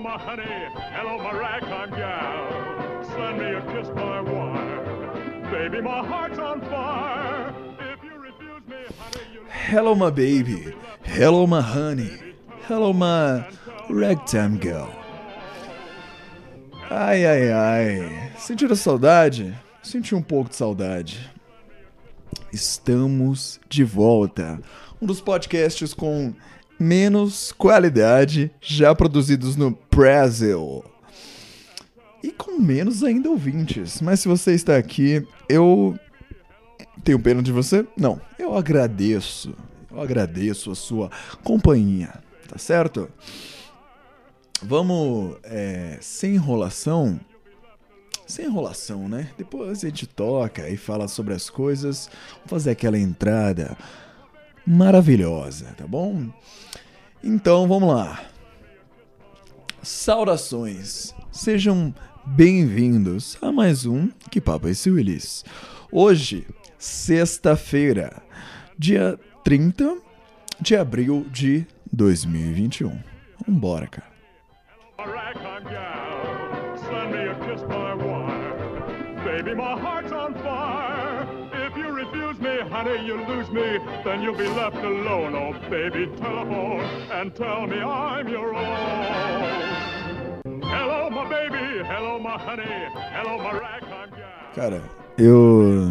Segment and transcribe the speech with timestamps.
[0.00, 0.42] my honey.
[0.92, 3.04] Hello, my ragtime gal.
[3.04, 5.50] Send me a kiss by wire.
[5.50, 7.54] Baby, my heart's on fire.
[7.80, 10.74] If you refuse me, honey, you Hello, my baby.
[11.02, 12.10] Hello, my honey.
[12.62, 13.46] Hello, my
[13.88, 14.90] ragtime girl.
[16.90, 18.32] Ai, ai, ai.
[18.38, 19.54] Sentiram saudade?
[19.82, 21.30] Senti um pouco de saudade.
[22.52, 24.60] Estamos de volta.
[25.00, 26.34] Um dos podcasts com
[26.80, 30.82] menos qualidade já produzidos no Brasil.
[32.22, 34.00] E com menos ainda ouvintes.
[34.00, 35.98] Mas se você está aqui, eu
[37.04, 37.86] tenho pena de você?
[37.96, 38.18] Não.
[38.38, 39.54] Eu agradeço.
[39.90, 41.10] Eu agradeço a sua
[41.44, 42.14] companhia.
[42.48, 43.10] Tá certo?
[44.62, 47.20] Vamos, é, sem enrolação.
[48.26, 49.30] Sem enrolação, né?
[49.36, 52.08] Depois a gente toca e fala sobre as coisas.
[52.46, 53.76] Fazer aquela entrada
[54.66, 56.28] maravilhosa, tá bom?
[57.22, 58.22] Então vamos lá.
[59.82, 61.14] Saudações.
[61.30, 61.94] Sejam
[62.24, 65.44] bem-vindos a mais um Que Papo é esse Willis?
[65.90, 66.46] Hoje,
[66.78, 68.22] sexta-feira,
[68.78, 69.98] dia 30
[70.60, 72.98] de abril de 2021.
[73.46, 74.10] Vambora, cara.
[74.98, 76.00] my ragtime gal.
[82.70, 83.78] Honey, you lose me.
[84.04, 85.34] Then you'll be left alone.
[85.34, 89.82] Oh, baby, telephone and tell me I'm your own.
[90.62, 91.84] Hello, my baby.
[91.84, 92.88] Hello, my honey.
[93.12, 94.54] Hello, my ragtime gal.
[94.54, 94.82] Cara,
[95.18, 95.90] eu.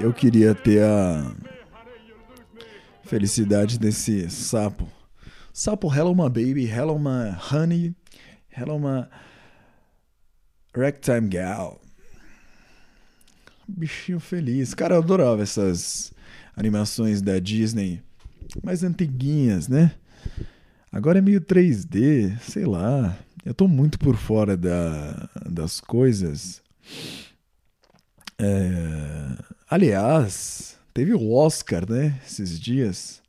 [0.00, 1.34] Eu queria ter a
[3.04, 4.86] felicidade desse sapo.
[5.52, 7.94] Sapo, hello my baby, hello my honey,
[8.48, 9.06] hello my
[10.76, 11.83] ragtime gal.
[13.68, 14.74] Bichinho feliz.
[14.74, 16.12] Cara, eu adorava essas
[16.56, 18.02] animações da Disney,
[18.62, 19.92] mais antiguinhas, né?
[20.92, 23.18] Agora é meio 3D, sei lá.
[23.44, 26.62] Eu tô muito por fora da, das coisas.
[28.38, 29.36] É,
[29.68, 32.20] aliás, teve o Oscar, né?
[32.26, 33.22] Esses dias.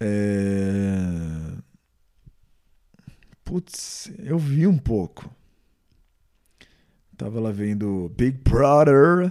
[0.00, 1.60] É...
[3.44, 5.30] Putz, eu vi um pouco.
[7.20, 9.30] Tava lá vendo Big Brother.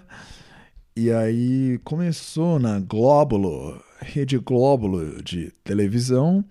[0.95, 6.45] E aí começou na Glóbulo, Rede Glóbulo de televisão.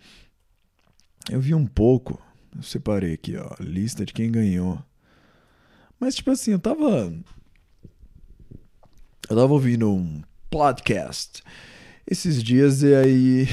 [1.31, 2.21] Eu vi um pouco.
[2.57, 4.83] Eu separei aqui, ó, a lista de quem ganhou.
[6.01, 7.15] Mas tipo assim, eu tava
[9.31, 11.41] eu tava ouvindo um podcast
[12.05, 13.47] esses dias e aí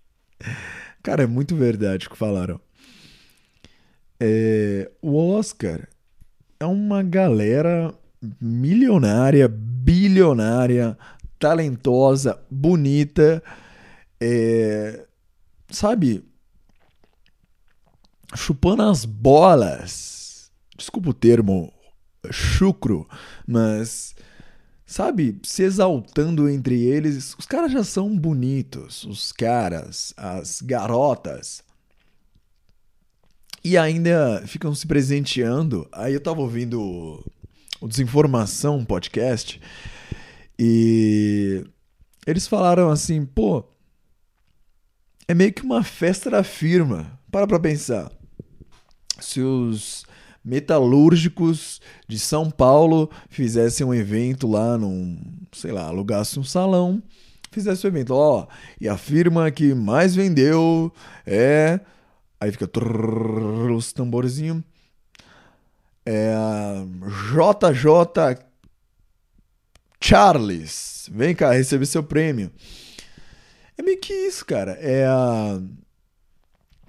[1.02, 2.60] Cara, é muito verdade o que falaram.
[4.20, 5.88] É, o Oscar
[6.60, 7.92] é uma galera
[8.38, 10.96] milionária, bilionária,
[11.38, 13.42] talentosa, bonita,
[14.20, 15.06] é,
[15.70, 16.22] sabe?
[18.36, 20.50] Chupando as bolas.
[20.76, 21.72] Desculpa o termo
[22.30, 23.08] chucro,
[23.46, 24.14] mas
[24.84, 27.34] sabe, se exaltando entre eles.
[27.38, 31.62] Os caras já são bonitos, os caras, as garotas.
[33.62, 35.86] E ainda ficam se presenteando.
[35.92, 37.24] Aí eu tava ouvindo o-
[37.80, 39.60] o Desinformação podcast
[40.58, 41.64] e
[42.26, 43.64] eles falaram assim, pô,
[45.26, 47.18] é meio que uma festa da firma.
[47.30, 48.10] Para pra pensar.
[49.20, 50.04] Se os
[50.44, 55.18] metalúrgicos de São Paulo fizessem um evento lá num,
[55.52, 57.02] sei lá, alugasse um salão,
[57.52, 58.46] fizesse um evento, ó,
[58.80, 60.92] e a firma que mais vendeu
[61.26, 61.80] é
[62.40, 62.68] aí fica
[63.76, 64.62] os tamborzinhos
[66.04, 66.34] é
[67.32, 68.44] JJ
[70.00, 71.08] Charles.
[71.12, 72.50] Vem cá receber seu prêmio.
[73.76, 74.72] É meio que isso, cara.
[74.72, 75.60] É a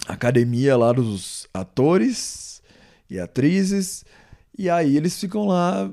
[0.08, 2.62] academia lá dos atores
[3.10, 4.04] e atrizes.
[4.58, 5.92] E aí eles ficam lá,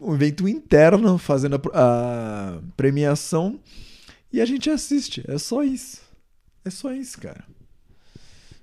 [0.00, 3.60] um evento interno, fazendo a, a premiação.
[4.32, 5.24] E a gente assiste.
[5.28, 6.02] É só isso.
[6.64, 7.44] É só isso, cara.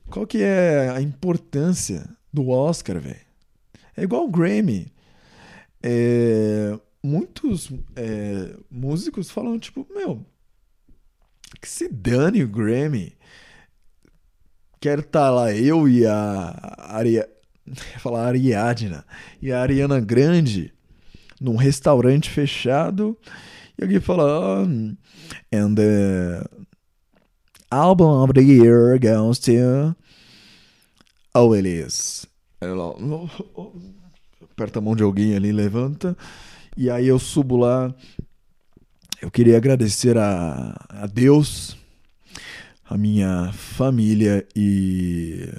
[0.10, 3.26] Qual que é a importância do Oscar, velho?
[3.96, 4.92] É igual o Grammy.
[5.82, 10.26] É, muitos é, músicos falam, tipo, meu,
[11.62, 13.16] que se dane o Grammy.
[14.80, 17.12] Quero estar lá eu e a Aria...
[17.12, 17.36] ia
[18.00, 19.06] falar Ariadna
[19.42, 20.74] e a Ariana Grande
[21.42, 23.18] num restaurante fechado
[23.78, 24.96] e alguém fala oh,
[25.54, 26.44] and the
[27.76, 29.96] album of the year goes to
[31.34, 32.26] oh Elias
[32.62, 32.96] ela
[34.42, 36.18] aperta a mão de alguém ali levanta
[36.78, 37.94] e aí eu subo lá
[39.22, 41.78] eu queria agradecer a, a Deus
[42.88, 45.50] a minha família e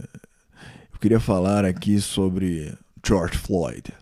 [0.92, 2.72] eu queria falar aqui sobre
[3.04, 3.92] George Floyd.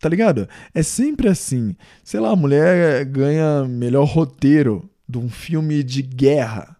[0.00, 0.48] Tá ligado?
[0.74, 1.76] É sempre assim.
[2.02, 6.76] Sei lá, a mulher ganha melhor roteiro de um filme de guerra.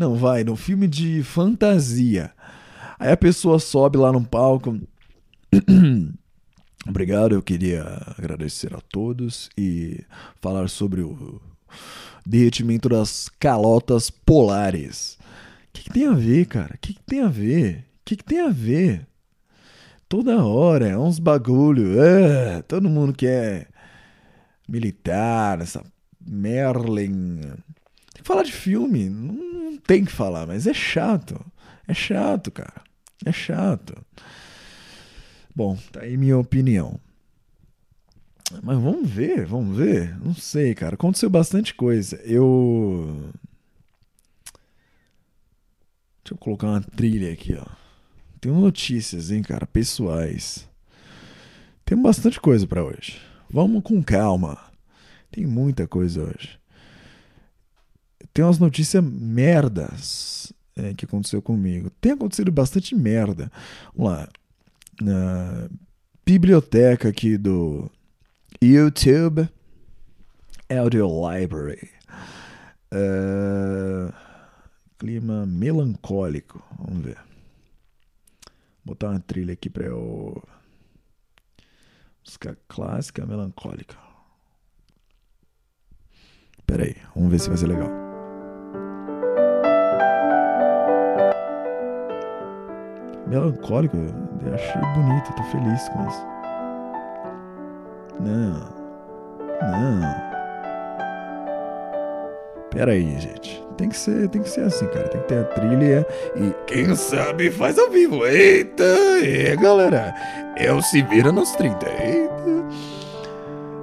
[0.00, 2.32] Não, vai, um filme de fantasia.
[2.98, 4.80] Aí a pessoa sobe lá no palco.
[6.88, 7.82] Obrigado, eu queria
[8.16, 10.02] agradecer a todos e
[10.40, 11.38] falar sobre o
[12.24, 15.18] derretimento das calotas polares.
[15.68, 16.74] O que, que, tem a ver, cara?
[16.76, 17.80] O que, que, tem a ver?
[17.80, 19.06] O que, que, tem a ver?
[20.08, 22.00] Toda hora é uns bagulho.
[22.00, 23.68] É, todo mundo quer
[24.66, 25.84] militar, essa
[26.26, 27.52] Merlin.
[28.22, 29.08] Falar de filme.
[29.08, 31.40] Não tem que falar, mas é chato.
[31.86, 32.82] É chato, cara.
[33.24, 33.94] É chato.
[35.54, 36.98] Bom, tá aí minha opinião.
[38.62, 40.18] Mas vamos ver, vamos ver.
[40.18, 40.94] Não sei, cara.
[40.94, 42.16] Aconteceu bastante coisa.
[42.24, 43.30] Eu.
[46.22, 47.66] Deixa eu colocar uma trilha aqui, ó.
[48.40, 50.68] Tem notícias, hein, cara, pessoais.
[51.84, 53.20] Tem bastante coisa para hoje.
[53.50, 54.58] Vamos com calma.
[55.30, 56.59] Tem muita coisa hoje.
[58.32, 61.90] Tem umas notícias merdas é, que aconteceu comigo.
[62.00, 63.50] Tem acontecido bastante merda.
[63.94, 64.28] Vamos lá.
[65.00, 65.68] Na
[66.24, 67.90] biblioteca aqui do
[68.62, 69.48] YouTube
[70.68, 71.90] Audio Library.
[72.92, 74.12] Uh,
[74.98, 76.62] clima melancólico.
[76.78, 77.16] Vamos ver.
[78.84, 80.42] Vou botar uma trilha aqui para eu.
[82.24, 83.96] Música clássica melancólica.
[86.66, 88.09] Pera aí, vamos ver se vai ser legal.
[93.30, 96.26] Melancólico, eu achei bonito, tô feliz com isso.
[98.18, 98.60] Não,
[99.62, 100.30] não.
[102.70, 103.64] Pera aí, gente.
[103.76, 105.08] Tem que ser, tem que ser assim, cara.
[105.08, 108.26] Tem que ter a trilha e quem sabe faz ao vivo.
[108.26, 110.12] Eita, é, galera.
[110.76, 111.88] O Se Vira nos 30.
[111.88, 112.30] Eita.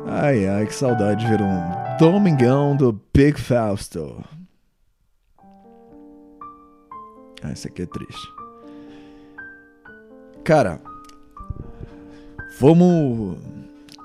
[0.07, 4.21] Ai, ai, que saudade de ver um Domingão do Big Fausto.
[7.41, 8.36] Ah, esse aqui é triste.
[10.43, 10.81] Cara,
[12.59, 13.37] vamos.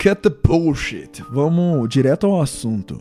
[0.02, 1.22] Cut the bullshit.
[1.30, 3.00] Vamos direto ao assunto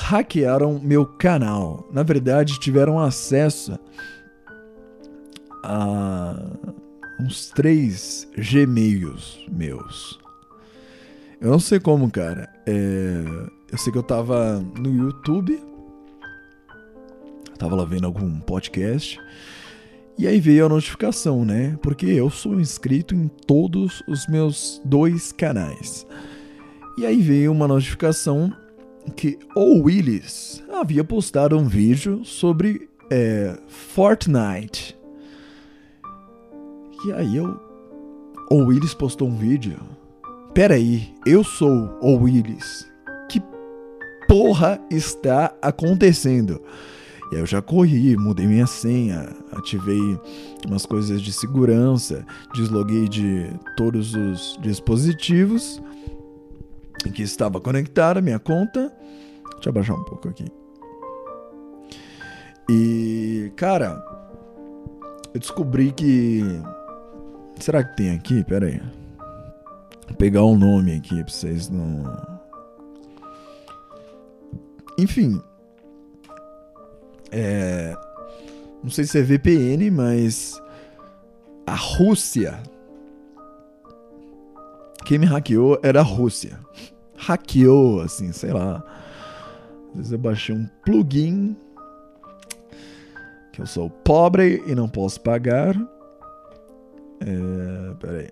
[0.00, 1.86] hackearam meu canal.
[1.92, 3.78] Na verdade, tiveram acesso
[5.62, 6.34] a
[7.20, 10.18] uns três Gmails meus.
[11.40, 12.48] Eu não sei como, cara.
[12.66, 13.24] É...
[13.70, 15.62] Eu sei que eu tava no YouTube.
[17.58, 19.20] Tava lá vendo algum podcast.
[20.20, 21.78] E aí veio a notificação, né?
[21.80, 26.06] Porque eu sou inscrito em todos os meus dois canais.
[26.98, 28.52] E aí veio uma notificação
[29.16, 34.94] que o Willis havia postado um vídeo sobre é, Fortnite.
[37.06, 37.58] E aí eu.
[38.50, 39.78] O Willis postou um vídeo.
[40.52, 42.86] Pera aí, eu sou o Willis.
[43.26, 43.42] Que
[44.28, 46.60] porra está acontecendo?
[47.30, 50.18] E aí eu já corri, mudei minha senha, ativei
[50.66, 55.80] umas coisas de segurança, desloguei de todos os dispositivos
[57.06, 58.92] em que estava conectada minha conta.
[59.54, 60.46] Deixa eu abaixar um pouco aqui.
[62.68, 64.02] E, cara,
[65.32, 66.42] eu descobri que.
[67.58, 68.44] Será que tem aqui?
[68.44, 68.80] Pera aí.
[70.08, 72.04] Vou pegar um nome aqui pra vocês não.
[74.98, 75.40] Enfim.
[77.30, 77.96] É.
[78.82, 80.60] Não sei se é VPN, mas.
[81.66, 82.60] A Rússia
[85.10, 86.56] quem me hackeou era a Rússia.
[87.16, 88.80] Hackeou, assim, sei lá.
[89.88, 91.56] Às vezes eu baixei um plugin
[93.52, 95.74] que eu sou pobre e não posso pagar.
[97.20, 98.28] É, peraí.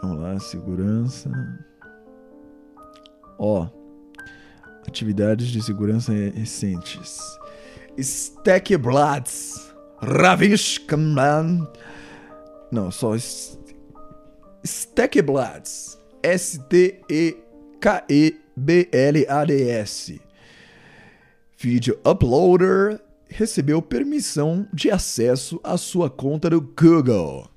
[0.00, 1.30] Vamos lá, segurança.
[3.38, 3.66] Ó,
[4.86, 7.18] atividades de segurança recentes.
[7.96, 9.72] Stackblats.
[9.98, 11.68] Ravishkaman.
[12.70, 13.14] Não, só
[14.62, 15.98] Stackblads.
[16.22, 17.10] S-T-E-K-E-B-L-A-D-S.
[21.58, 27.48] Video Uploader recebeu permissão de acesso à sua conta do Google.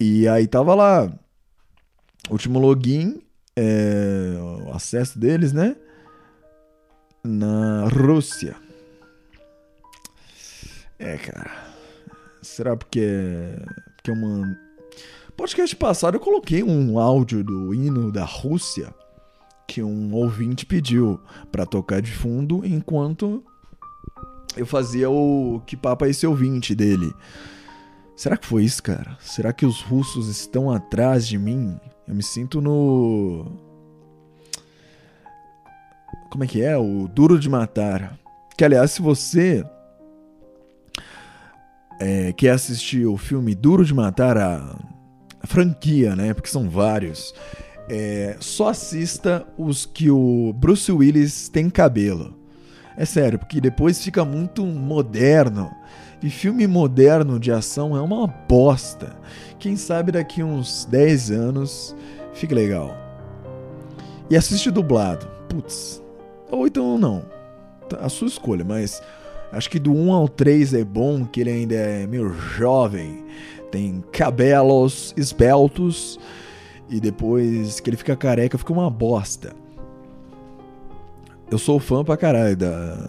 [0.00, 1.12] E aí tava lá,
[2.30, 3.20] último login,
[3.56, 5.74] é, o acesso deles, né?
[7.24, 8.56] Na Rússia.
[10.98, 11.68] É, cara.
[12.42, 13.06] Será porque,
[13.96, 14.56] porque uma
[15.38, 18.92] Podcast passado eu coloquei um áudio do hino da Rússia
[19.68, 21.20] que um ouvinte pediu
[21.52, 23.44] para tocar de fundo enquanto
[24.56, 27.14] eu fazia o que papa é esse ouvinte dele.
[28.16, 29.16] Será que foi isso, cara?
[29.20, 31.78] Será que os russos estão atrás de mim?
[32.08, 33.46] Eu me sinto no.
[36.30, 36.76] Como é que é?
[36.76, 38.18] O Duro de Matar.
[38.56, 39.64] Que aliás, se você
[42.00, 44.76] é, quer assistir o filme Duro de Matar, a,
[45.40, 46.34] a franquia, né?
[46.34, 47.34] Porque são vários.
[47.88, 52.36] É, só assista os que o Bruce Willis tem cabelo.
[52.96, 55.70] É sério, porque depois fica muito moderno.
[56.22, 59.16] E filme moderno de ação é uma bosta.
[59.58, 61.96] Quem sabe daqui uns 10 anos
[62.34, 62.94] fica legal.
[64.28, 65.28] E assiste dublado.
[65.48, 66.02] Putz.
[66.50, 67.24] Ou então não.
[67.88, 69.02] Tá, a sua escolha, mas
[69.52, 73.24] acho que do 1 ao 3 é bom, que ele ainda é meio jovem.
[73.70, 76.18] Tem cabelos esbeltos.
[76.90, 79.54] E depois que ele fica careca, fica uma bosta.
[81.50, 83.08] Eu sou fã pra caralho da,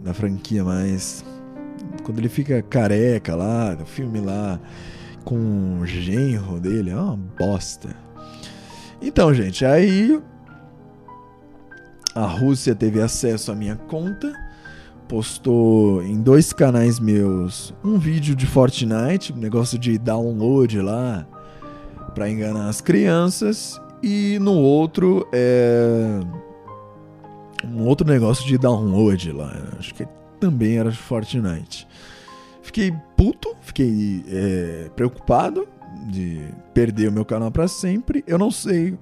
[0.00, 1.24] da franquia, mas
[2.02, 4.60] quando ele fica careca lá, no filme lá,
[5.24, 7.94] com o genro dele, é uma bosta.
[9.00, 10.20] Então, gente, aí
[12.20, 14.30] a Rússia teve acesso à minha conta,
[15.08, 21.26] postou em dois canais meus um vídeo de Fortnite, negócio de download lá
[22.14, 26.20] para enganar as crianças, e no outro é
[27.64, 30.06] um outro negócio de download lá, acho que
[30.38, 31.88] também era de Fortnite.
[32.62, 35.66] Fiquei puto, fiquei é, preocupado
[36.06, 36.40] de
[36.74, 38.22] perder o meu canal para sempre.
[38.26, 38.96] Eu não sei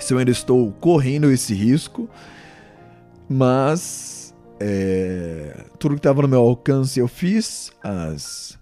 [0.00, 2.08] se eu ainda estou correndo esse risco,
[3.28, 8.58] mas é, tudo que estava no meu alcance eu fiz, as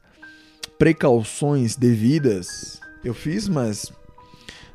[0.78, 3.92] precauções devidas eu fiz, mas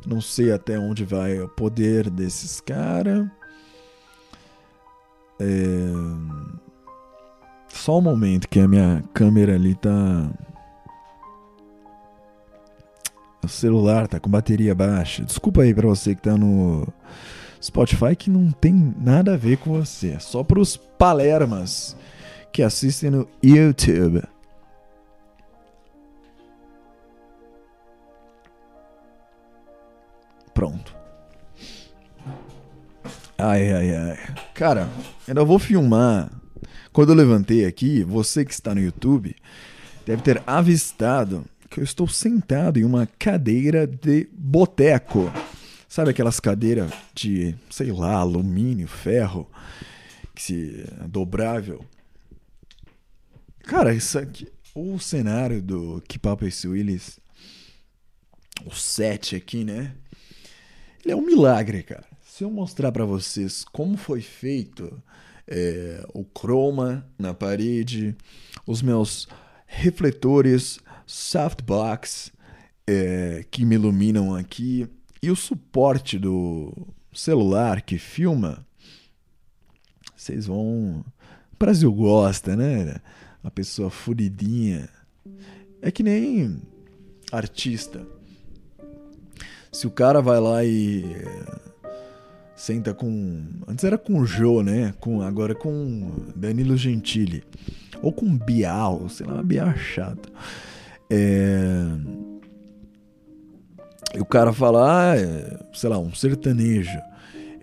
[0.06, 3.28] não sei até onde vai o poder desses caras.
[5.40, 5.46] É...
[7.68, 10.30] Só um momento que a minha câmera ali tá.
[13.48, 15.24] O celular tá com bateria baixa.
[15.24, 16.86] Desculpa aí pra você que tá no
[17.64, 20.10] Spotify que não tem nada a ver com você.
[20.10, 21.96] É só pros palermas
[22.52, 24.22] que assistem no YouTube.
[30.54, 30.94] Pronto.
[33.38, 34.20] Ai, ai, ai.
[34.54, 34.90] Cara,
[35.26, 36.30] ainda vou filmar.
[36.92, 39.34] Quando eu levantei aqui, você que está no YouTube
[40.06, 45.32] deve ter avistado que eu estou sentado em uma cadeira de boteco.
[45.88, 49.50] Sabe aquelas cadeiras de, sei lá, alumínio, ferro,
[50.36, 51.84] que se dobrável.
[53.64, 57.20] Cara, isso aqui, o cenário do Que Papo é esse Willis,
[58.66, 59.94] o set aqui, né?
[61.04, 62.06] Ele é um milagre, cara.
[62.22, 65.02] Se eu mostrar para vocês como foi feito
[65.48, 68.16] é, o chroma na parede,
[68.66, 69.28] os meus
[69.66, 72.32] refletores softbox
[72.86, 74.88] é, que me iluminam aqui
[75.24, 76.72] e o suporte do
[77.12, 78.66] celular que filma,
[80.16, 81.04] vocês vão.
[81.54, 82.98] O Brasil gosta, né?
[83.44, 84.90] A pessoa furidinha.
[85.82, 86.62] É que nem
[87.32, 88.06] artista.
[89.72, 91.04] Se o cara vai lá e
[92.56, 93.46] senta com.
[93.68, 94.94] Antes era com o Jô, né?
[95.00, 97.44] Com, agora com Danilo Gentili.
[98.02, 100.32] Ou com Bial, sei lá, Bial é chato.
[101.10, 101.86] É...
[104.16, 107.00] E o cara fala, ah, é, sei lá, um sertanejo.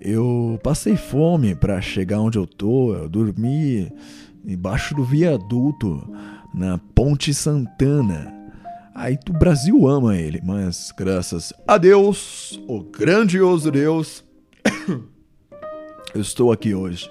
[0.00, 3.90] Eu passei fome para chegar onde eu tô, eu dormi
[4.44, 6.06] embaixo do viaduto,
[6.52, 8.32] na Ponte Santana.
[8.94, 14.22] Aí o Brasil ama ele, mas graças a Deus, o grandioso Deus,
[16.14, 17.10] eu estou aqui hoje.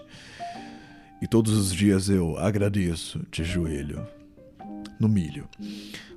[1.21, 4.07] E todos os dias eu agradeço de joelho,
[4.99, 5.47] no milho.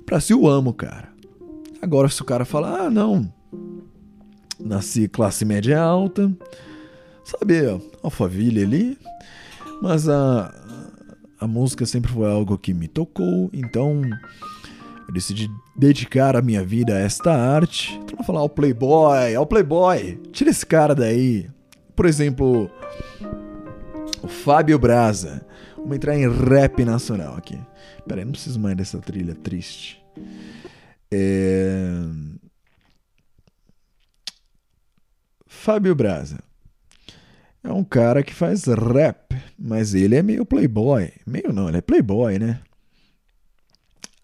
[0.07, 1.09] Brasil amo, cara.
[1.81, 3.31] Agora se o cara falar, ah, não,
[4.57, 6.31] nasci classe média alta,
[7.25, 7.59] sabe,
[8.01, 8.97] Alphaville ali,
[9.81, 10.53] mas a,
[11.41, 14.01] a música sempre foi algo que me tocou, então
[15.07, 17.99] eu decidi dedicar a minha vida a esta arte.
[18.17, 21.49] Não falar ao Playboy, ao Playboy, tira esse cara daí.
[21.93, 22.71] Por exemplo,
[24.23, 25.45] o Fábio Braza.
[25.75, 27.59] Vamos entrar em rap nacional aqui.
[28.07, 30.01] Pera aí, não preciso mais dessa trilha triste.
[31.11, 32.03] É...
[35.45, 36.39] Fábio Braza.
[37.63, 41.11] É um cara que faz rap, mas ele é meio playboy.
[41.25, 42.61] Meio não, ele é playboy, né?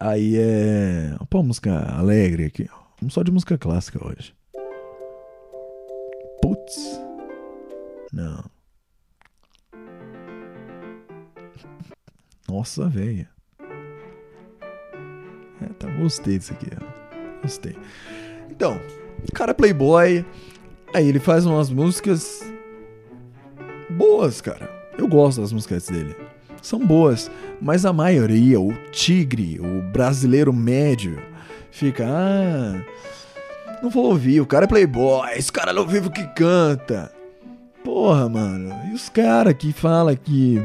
[0.00, 1.14] Aí é.
[1.28, 2.68] Pô, música alegre aqui.
[3.00, 4.34] Vamos só de música clássica hoje.
[6.40, 7.00] Putz.
[8.12, 8.44] Não.
[12.48, 13.33] Nossa, velho.
[15.62, 17.42] É, tá, gostei disso aqui, ó.
[17.42, 17.76] Gostei.
[18.50, 18.80] Então,
[19.32, 20.24] cara é playboy.
[20.94, 22.42] Aí ele faz umas músicas
[23.90, 24.70] boas, cara.
[24.96, 26.16] Eu gosto das músicas dele.
[26.62, 27.30] São boas,
[27.60, 31.20] mas a maioria, o tigre, o brasileiro médio,
[31.70, 32.82] fica, ah,
[33.82, 37.12] não vou ouvir, o cara é playboy, esse cara não vive o que canta.
[37.84, 40.62] Porra, mano, e os caras que fala que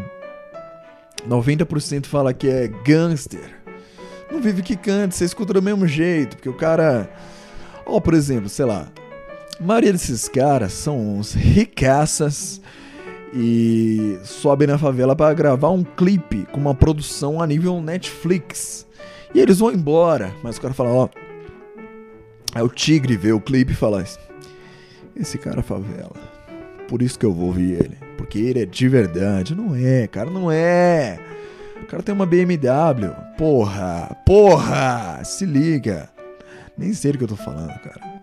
[1.28, 3.59] 90% fala que é gangster.
[4.32, 7.10] Não vive que canta, você escuta do mesmo jeito, porque o cara.
[7.86, 8.88] Ó, oh, por exemplo, sei lá.
[9.60, 12.62] A maioria desses caras são uns ricaças
[13.34, 18.88] e sobem na favela para gravar um clipe com uma produção a nível Netflix.
[19.34, 21.10] E eles vão embora, mas o cara fala, ó.
[22.54, 24.04] Aí o Tigre vê o clipe e fala:
[25.16, 26.16] Esse cara é favela.
[26.88, 27.98] Por isso que eu vou ouvir ele.
[28.18, 29.54] Porque ele é de verdade.
[29.54, 31.20] Não é, cara, não é.
[31.90, 33.16] Cara tem uma BMW.
[33.36, 36.08] Porra, porra, se liga.
[36.78, 38.22] Nem sei o que eu tô falando, cara.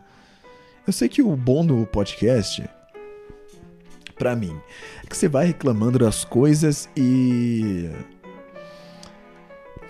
[0.86, 2.64] Eu sei que o bom do podcast,
[4.16, 4.56] pra mim,
[5.02, 7.90] é que você vai reclamando das coisas e.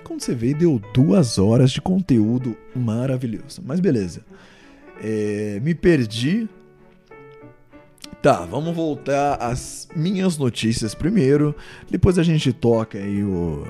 [0.04, 3.62] Quando você vê, deu duas horas de conteúdo maravilhoso.
[3.62, 4.22] Mas beleza.
[5.02, 6.48] É, me perdi.
[8.22, 11.54] Tá, vamos voltar às minhas notícias primeiro.
[11.90, 13.64] Depois a gente toca aí o.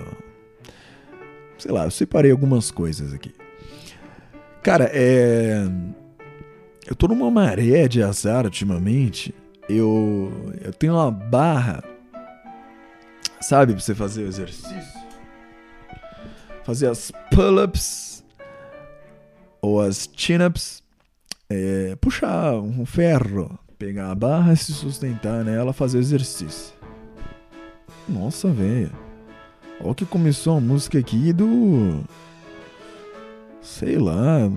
[1.59, 3.35] Sei lá, eu separei algumas coisas aqui.
[4.63, 5.65] Cara, é.
[6.87, 9.35] Eu tô numa maré de azar ultimamente
[9.69, 11.83] eu, eu tenho uma barra,
[13.41, 15.07] sabe, pra você fazer o exercício.
[16.65, 18.25] Fazer as pull-ups
[19.61, 20.85] ou as chin-ups.
[21.49, 26.75] É, puxar um ferro, pegar a barra se sustentar nela, fazer exercício.
[28.09, 28.93] Nossa, velho.
[29.81, 32.03] Olha que começou a música aqui do.
[33.61, 34.49] Sei lá.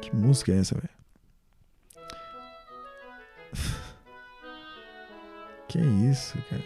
[0.00, 0.88] Que música é essa, velho?
[5.68, 6.62] Que isso, cara?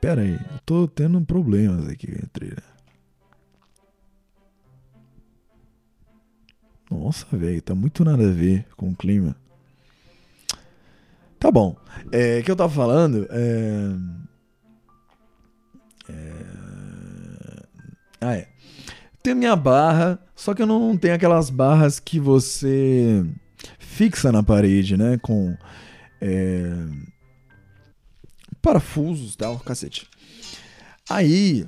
[0.00, 2.75] Pera aí, eu tô tendo problemas aqui com a trilha.
[6.90, 9.36] Nossa, velho, tá muito nada a ver com o clima.
[11.38, 11.76] Tá bom.
[12.12, 13.26] É, que eu tava falando.
[13.30, 13.96] É...
[16.08, 16.56] É...
[18.20, 18.48] Ah, é.
[19.22, 23.24] Tem minha barra, só que eu não tenho aquelas barras que você
[23.78, 25.18] fixa na parede, né?
[25.18, 25.56] Com
[26.20, 26.72] é,
[28.62, 30.08] parafusos tal, cacete.
[31.08, 31.66] Aí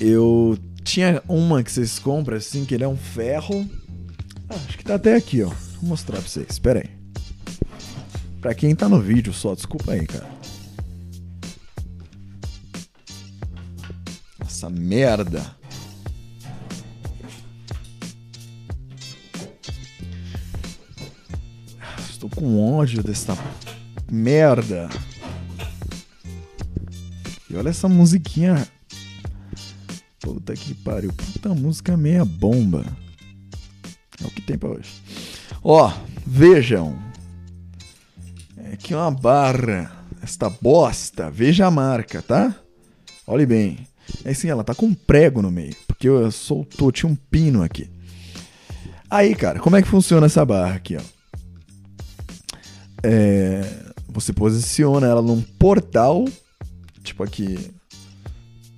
[0.00, 3.68] eu tinha uma que vocês compram assim, que ele é um ferro.
[4.48, 5.48] Ah, acho que tá até aqui, ó.
[5.48, 6.90] Vou mostrar pra vocês, espera aí.
[8.40, 10.28] Pra quem tá no vídeo só, desculpa aí, cara.
[14.40, 15.56] Essa merda.
[22.20, 23.36] Tô com ódio dessa
[24.10, 24.88] merda.
[27.50, 28.66] E olha essa musiquinha.
[30.24, 31.12] Puta que pariu.
[31.12, 32.82] Puta música meia bomba.
[34.22, 34.90] É o que tem pra hoje.
[35.62, 35.92] Ó,
[36.26, 36.98] vejam.
[38.56, 39.92] É aqui uma barra.
[40.22, 41.30] Esta bosta.
[41.30, 42.56] Veja a marca, tá?
[43.26, 43.86] Olhe bem.
[44.24, 45.76] É assim, ela tá com um prego no meio.
[45.86, 47.90] Porque eu soltou, tinha um pino aqui.
[49.10, 51.14] Aí, cara, como é que funciona essa barra aqui, ó?
[53.04, 53.62] é,
[54.08, 56.24] você posiciona ela num portal,
[57.02, 57.70] tipo aqui.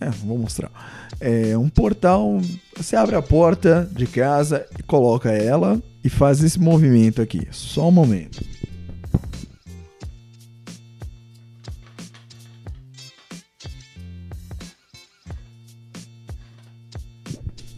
[0.00, 0.70] É, vou mostrar.
[1.18, 2.40] É um portal,
[2.76, 7.48] você abre a porta de casa e coloca ela e faz esse movimento aqui.
[7.50, 8.44] Só um momento.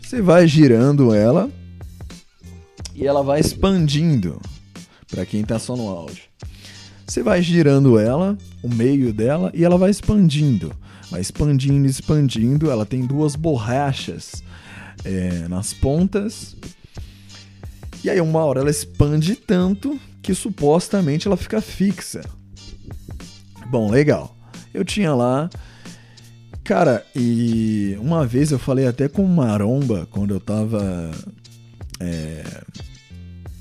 [0.02, 1.50] Você vai girando ela
[2.94, 4.40] e ela vai expandindo
[5.08, 6.24] para quem está só no áudio.
[7.06, 10.74] Você vai girando ela, o meio dela, e ela vai expandindo.
[11.10, 12.70] Vai expandindo, expandindo.
[12.70, 14.42] Ela tem duas borrachas
[15.04, 16.56] é, nas pontas.
[18.04, 22.22] E aí, uma hora ela expande tanto que supostamente ela fica fixa.
[23.70, 24.36] Bom, legal.
[24.72, 25.50] Eu tinha lá.
[26.64, 31.10] Cara, e uma vez eu falei até com Maromba quando eu tava.
[31.98, 32.44] É,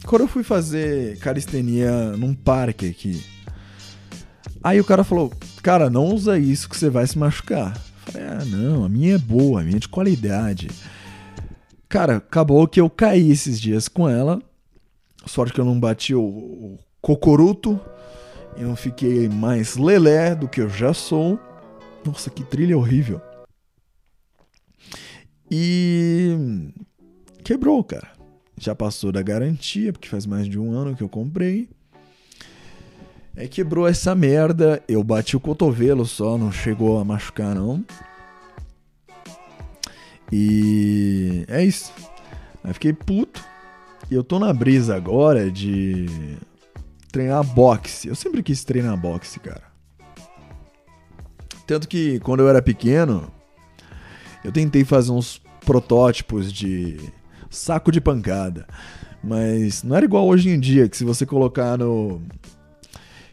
[0.06, 3.24] quando eu fui fazer calistenia num parque aqui.
[4.62, 5.32] Aí o cara falou:
[5.68, 7.76] Cara, não usa isso que você vai se machucar.
[7.76, 10.70] Eu falei: Ah, não, a minha é boa, a minha é de qualidade.
[11.90, 14.42] Cara, acabou que eu caí esses dias com ela.
[15.26, 17.78] Sorte que eu não bati o, o cocoruto.
[18.56, 21.38] e não fiquei mais lelé do que eu já sou.
[22.06, 23.20] Nossa, que trilha horrível.
[25.52, 26.72] E
[27.44, 28.08] quebrou, cara.
[28.58, 31.68] Já passou da garantia, porque faz mais de um ano que eu comprei.
[33.40, 34.82] É quebrou essa merda.
[34.88, 37.86] Eu bati o cotovelo só, não chegou a machucar não.
[40.32, 41.94] E é isso.
[42.64, 43.46] Aí fiquei puto.
[44.10, 46.08] E eu tô na brisa agora de
[47.12, 48.08] treinar boxe.
[48.08, 49.64] Eu sempre quis treinar boxe, cara.
[51.68, 53.32] Tanto que quando eu era pequeno,
[54.44, 56.98] eu tentei fazer uns protótipos de
[57.52, 58.66] saco de pancada.
[59.24, 62.22] Mas não era igual hoje em dia, que se você colocar no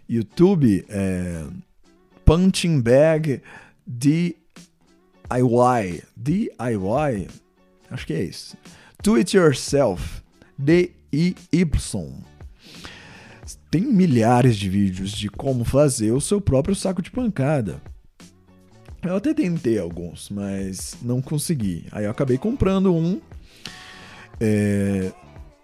[0.08, 1.44] YouTube é,
[2.24, 3.42] Punching Bag
[3.86, 4.34] DIY.
[6.16, 7.28] DIY?
[7.90, 8.56] Acho que é isso.
[9.02, 10.22] Do It Yourself.
[10.56, 12.12] D-I-Y.
[13.70, 17.82] Tem milhares de vídeos de como fazer o seu próprio saco de pancada.
[19.02, 21.84] Eu até tentei alguns, mas não consegui.
[21.92, 23.20] Aí eu acabei comprando um.
[24.40, 25.12] É...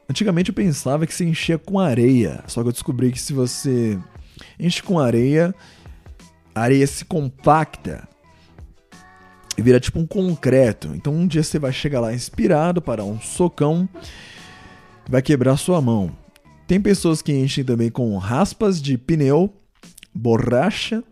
[0.09, 3.97] Antigamente eu pensava que se enchia com areia, só que eu descobri que se você
[4.59, 5.55] enche com areia,
[6.55, 8.09] a areia se compacta
[9.57, 10.89] e vira tipo um concreto.
[10.95, 13.89] Então um dia você vai chegar lá inspirado para um socão,
[15.09, 16.11] vai quebrar sua mão.
[16.67, 19.53] Tem pessoas que enchem também com raspas de pneu,
[20.15, 21.03] borracha.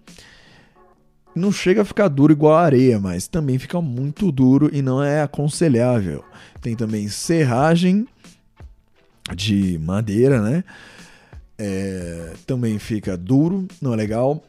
[1.34, 5.02] Não chega a ficar duro igual a areia, mas também fica muito duro e não
[5.02, 6.24] é aconselhável.
[6.60, 8.06] Tem também serragem
[9.34, 10.64] de madeira, né?
[11.58, 14.42] É, também fica duro, não é legal.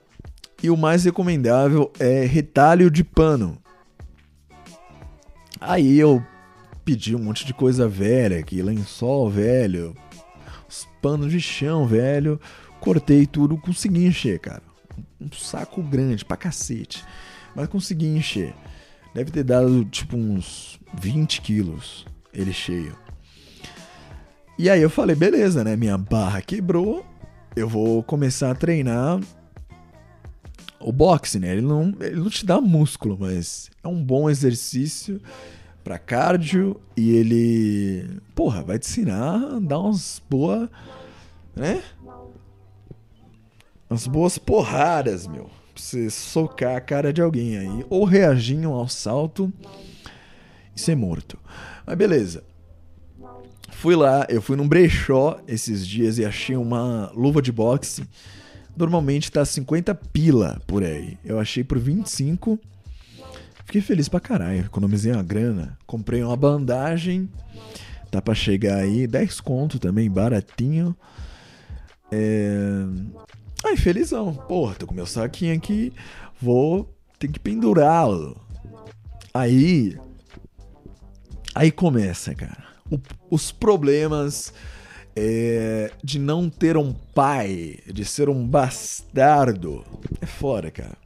[0.62, 3.58] E o mais recomendável é retalho de pano.
[5.60, 6.24] Aí eu
[6.86, 9.96] pedi um monte de coisa velha aqui, lençol velho,
[10.68, 12.40] os panos de chão velho,
[12.80, 14.64] cortei tudo, consegui encher, cara.
[15.20, 17.04] Um saco grande pra cacete,
[17.56, 18.54] mas consegui encher.
[19.14, 22.96] Deve ter dado tipo uns 20 quilos ele cheio.
[24.60, 25.78] E aí eu falei, beleza, né?
[25.78, 27.06] Minha barra quebrou,
[27.56, 29.18] eu vou começar a treinar
[30.82, 31.54] o boxe, né?
[31.54, 35.22] Ele não, ele não te dá músculo, mas é um bom exercício
[35.82, 40.70] para cardio e ele, porra, vai te ensinar a dar umas boas,
[41.56, 41.82] né?
[43.90, 45.46] Umas boas porradas, meu.
[45.74, 47.86] Pra você socar a cara de alguém aí.
[47.90, 49.54] Ou reagir ao salto
[50.76, 51.40] e ser morto.
[51.88, 52.49] Mas beleza.
[53.80, 58.04] Fui lá, eu fui num brechó esses dias e achei uma luva de boxe.
[58.76, 61.18] Normalmente tá 50 pila por aí.
[61.24, 62.60] Eu achei por 25.
[63.64, 64.66] Fiquei feliz pra caralho.
[64.66, 65.78] Economizei uma grana.
[65.88, 67.30] Comprei uma bandagem.
[68.12, 69.08] Tá pra chegar aí.
[69.08, 70.94] 10 conto também, baratinho.
[72.12, 72.84] É...
[73.66, 74.34] Ai, felizão.
[74.34, 75.94] Porra, tô com meu saquinho aqui.
[76.42, 76.94] Vou.
[77.18, 78.36] Tem que pendurá-lo.
[79.34, 79.98] Aí.
[81.56, 83.00] Aí começa, cara o,
[83.30, 84.54] os problemas
[85.16, 89.86] é, de não ter um pai, de ser um bastardo.
[90.22, 90.98] É fora, cara.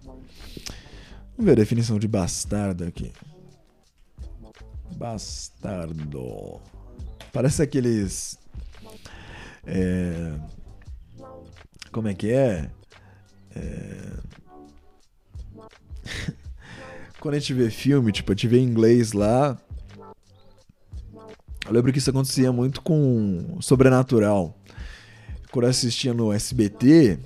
[1.35, 3.11] Vamos ver a definição de bastardo aqui.
[4.95, 6.61] Bastardo.
[7.31, 8.37] Parece aqueles.
[9.65, 10.33] É,
[11.91, 12.69] como é que é?
[13.55, 14.13] é...
[17.19, 19.57] Quando a gente vê filme, tipo, a gente vê em inglês lá,
[21.65, 24.57] eu lembro que isso acontecia muito com Sobrenatural.
[25.51, 27.19] Quando eu assistia no SBT,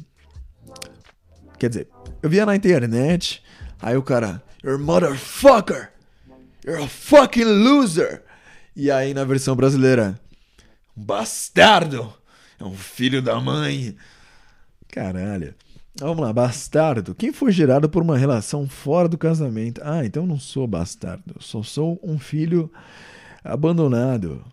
[1.57, 1.87] quer dizer,
[2.21, 3.41] eu via na internet,
[3.81, 5.91] aí o cara, You're motherfucker!
[6.65, 8.23] You're a fucking loser!
[8.75, 10.19] E aí na versão brasileira,
[10.95, 12.13] bastardo!
[12.59, 13.95] É um filho da mãe!
[14.89, 15.55] Caralho.
[15.99, 17.15] Vamos lá, bastardo.
[17.15, 19.81] Quem foi gerado por uma relação fora do casamento?
[19.83, 21.35] Ah, então eu não sou bastardo.
[21.39, 22.71] Só sou um filho
[23.53, 24.43] abandonado.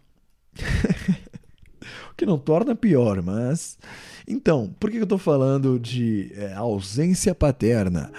[2.11, 3.79] o que não torna pior, mas.
[4.27, 8.11] Então, por que eu tô falando de é, ausência paterna?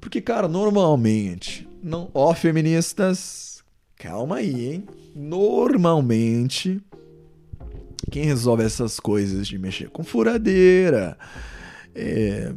[0.00, 1.68] Porque, cara, normalmente.
[1.82, 3.62] Não, ó, feministas,
[3.96, 4.84] calma aí, hein?
[5.14, 6.80] Normalmente,
[8.10, 11.16] quem resolve essas coisas de mexer com furadeira,
[11.94, 12.52] é,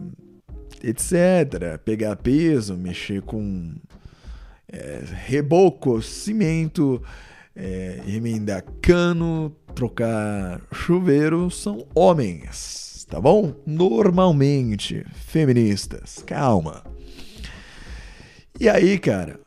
[0.84, 3.76] etc., pegar peso, mexer com
[4.72, 7.02] é, reboco, cimento,
[7.56, 13.54] é, emendar cano, trocar chuveiro são homens, tá bom?
[13.66, 16.84] Normalmente, feministas, calma.
[18.60, 19.40] E aí, cara,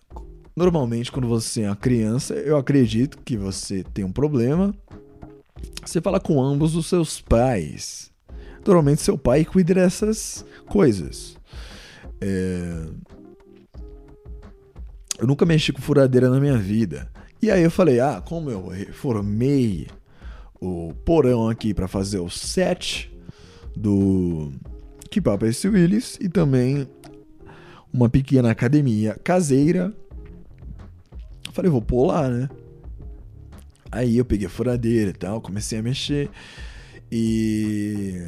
[0.57, 4.75] normalmente quando você é uma criança, eu acredito que você tem um problema.
[5.85, 8.11] Você fala com ambos os seus pais.
[8.67, 11.37] Normalmente seu pai cuida dessas coisas.
[12.21, 12.87] É...
[15.19, 17.09] Eu nunca mexi com furadeira na minha vida.
[17.45, 19.87] E aí eu falei, ah, como eu reformei
[20.59, 23.15] o porão aqui para fazer o set
[23.77, 24.51] do
[25.11, 26.89] Keep Up Willis e também
[27.93, 29.93] uma pequena academia caseira.
[31.53, 32.49] Falei, vou lá, né?
[33.93, 36.31] Aí eu peguei a furadeira e tal, comecei a mexer
[37.13, 38.27] e.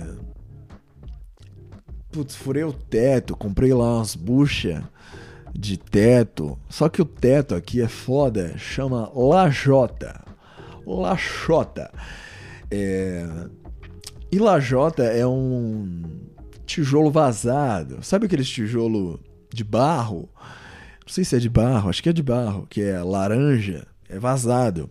[2.13, 4.85] Putz, furei o teto, comprei lá umas buchas
[5.57, 6.59] de teto.
[6.69, 10.25] Só que o teto aqui é foda, chama lajota.
[10.87, 11.91] Lachota.
[12.71, 13.27] É...
[14.31, 16.03] E lajota é um
[16.65, 18.03] tijolo vazado.
[18.03, 19.21] Sabe aqueles tijolo
[19.53, 20.29] de barro?
[21.07, 24.19] Não sei se é de barro, acho que é de barro, que é laranja, é
[24.19, 24.91] vazado.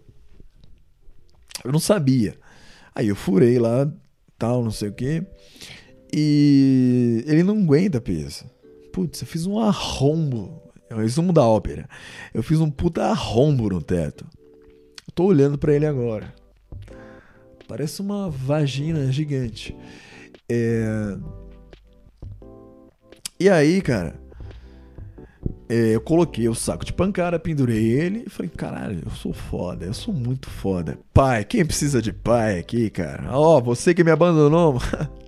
[1.63, 2.36] Eu não sabia.
[2.93, 3.91] Aí eu furei lá,
[4.38, 5.23] tal, não sei o que.
[6.13, 8.45] E ele não aguenta peso.
[8.95, 10.63] Putz, eu fiz um arrombo.
[10.89, 11.86] É o resumo da ópera.
[12.34, 14.25] Eu fiz um puta arrombo no teto.
[15.05, 16.34] Eu tô olhando para ele agora.
[17.67, 19.75] Parece uma vagina gigante.
[20.47, 21.17] É...
[23.38, 24.15] E aí, cara,
[25.67, 29.86] é, eu coloquei o saco de pancada, pendurei ele e falei, caralho, eu sou foda,
[29.86, 30.97] eu sou muito foda.
[31.13, 33.29] Pai, quem precisa de pai aqui, cara?
[33.38, 34.81] Ó, oh, você que me abandonou.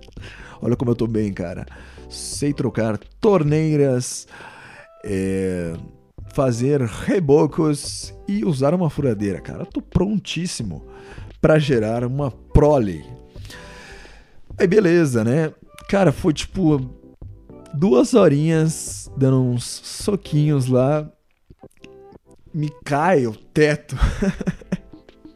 [0.62, 1.66] Olha como eu tô bem, cara.
[2.08, 4.26] Sei trocar torneiras,
[5.04, 5.74] é,
[6.32, 9.62] fazer rebocos e usar uma furadeira, cara.
[9.62, 10.86] Eu tô prontíssimo
[11.40, 13.04] para gerar uma prole.
[14.58, 15.52] Aí beleza, né?
[15.88, 16.80] Cara, foi tipo
[17.72, 21.10] duas horinhas dando uns soquinhos lá.
[22.52, 23.96] Me cai o teto.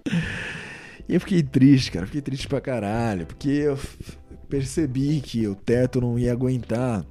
[1.08, 2.06] e eu fiquei triste, cara.
[2.06, 3.26] Fiquei triste pra caralho.
[3.26, 3.78] Porque eu
[4.52, 7.06] percebi que o teto não ia aguentar.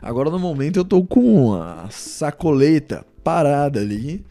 [0.00, 4.24] Agora no momento eu tô com a sacoleta parada ali.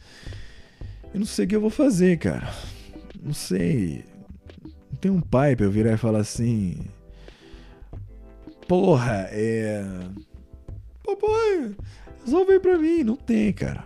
[1.14, 2.50] Eu não sei o que eu vou fazer, cara.
[3.22, 4.06] Não sei.
[4.64, 6.78] Não tem um pai pra eu virar e falar assim.
[8.66, 9.84] Porra, é.
[11.04, 11.76] Papai,
[12.24, 13.04] resolve pra mim.
[13.04, 13.84] Não tem, cara.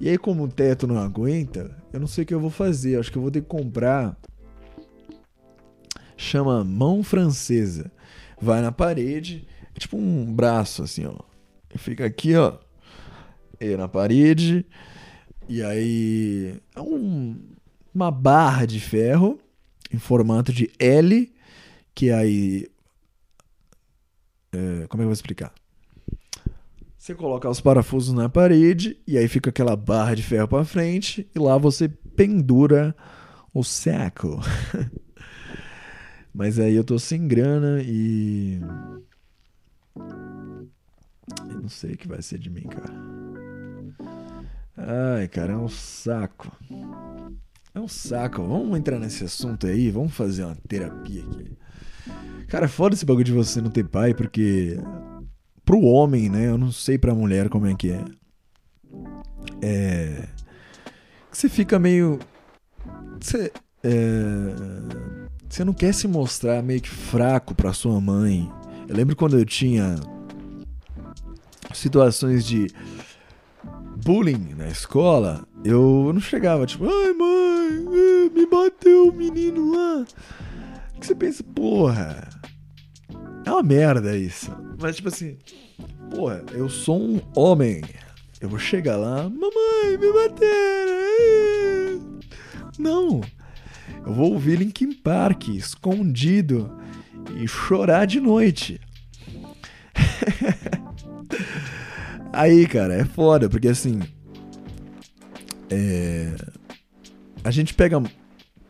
[0.00, 3.00] E aí, como o teto não aguenta, eu não sei o que eu vou fazer.
[3.00, 4.16] Acho que eu vou ter que comprar.
[6.22, 7.90] Chama mão francesa.
[8.40, 11.16] Vai na parede, é tipo um braço assim, ó.
[11.76, 12.58] Fica aqui, ó.
[13.60, 14.64] E na parede.
[15.48, 16.60] E aí.
[16.74, 17.40] É um,
[17.94, 19.38] uma barra de ferro
[19.92, 21.32] em formato de L.
[21.94, 22.66] Que aí
[24.54, 25.52] é, como é que eu vou explicar?
[26.98, 31.28] Você coloca os parafusos na parede e aí fica aquela barra de ferro para frente
[31.34, 32.94] e lá você pendura
[33.52, 34.40] o saco.
[36.34, 38.60] Mas aí eu tô sem grana e
[41.48, 42.92] eu não sei o que vai ser de mim, cara.
[44.76, 46.50] Ai, cara, é um saco.
[47.74, 48.42] É um saco.
[48.42, 51.56] Vamos entrar nesse assunto aí, vamos fazer uma terapia aqui.
[52.48, 54.78] Cara, foda esse bagulho de você não ter pai, porque
[55.64, 56.48] pro homem, né?
[56.48, 58.04] Eu não sei pra mulher como é que é.
[59.62, 60.28] É.
[61.30, 62.18] Você fica meio.
[63.20, 63.52] Você.
[63.82, 65.31] É...
[65.52, 68.50] Você não quer se mostrar meio que fraco pra sua mãe.
[68.88, 69.96] Eu lembro quando eu tinha
[71.74, 72.68] situações de
[74.02, 80.06] bullying na escola, eu não chegava tipo, ai mãe, me bateu o menino lá
[80.98, 82.30] que você pensa, porra,
[83.44, 84.50] é uma merda isso.
[84.80, 85.36] Mas tipo assim,
[86.14, 87.82] porra, eu sou um homem.
[88.40, 92.00] Eu vou chegar lá, mamãe, me bateram.
[92.78, 93.20] Não.
[94.04, 96.76] Eu vou ouvir Linkin Park escondido
[97.40, 98.80] e chorar de noite.
[102.32, 104.00] Aí, cara, é foda, porque assim.
[105.70, 106.34] É...
[107.44, 108.00] A gente pega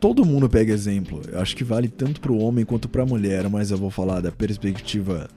[0.03, 1.21] todo mundo pega exemplo.
[1.31, 3.89] Eu acho que vale tanto para o homem quanto para a mulher, mas eu vou
[3.89, 5.29] falar da perspectiva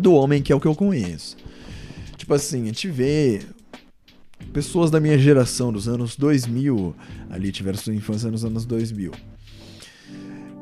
[0.00, 1.36] do homem, que é o que eu conheço.
[2.16, 3.40] Tipo assim, a gente vê
[4.52, 6.94] pessoas da minha geração, dos anos 2000,
[7.30, 9.12] ali tiveram sua infância nos anos 2000.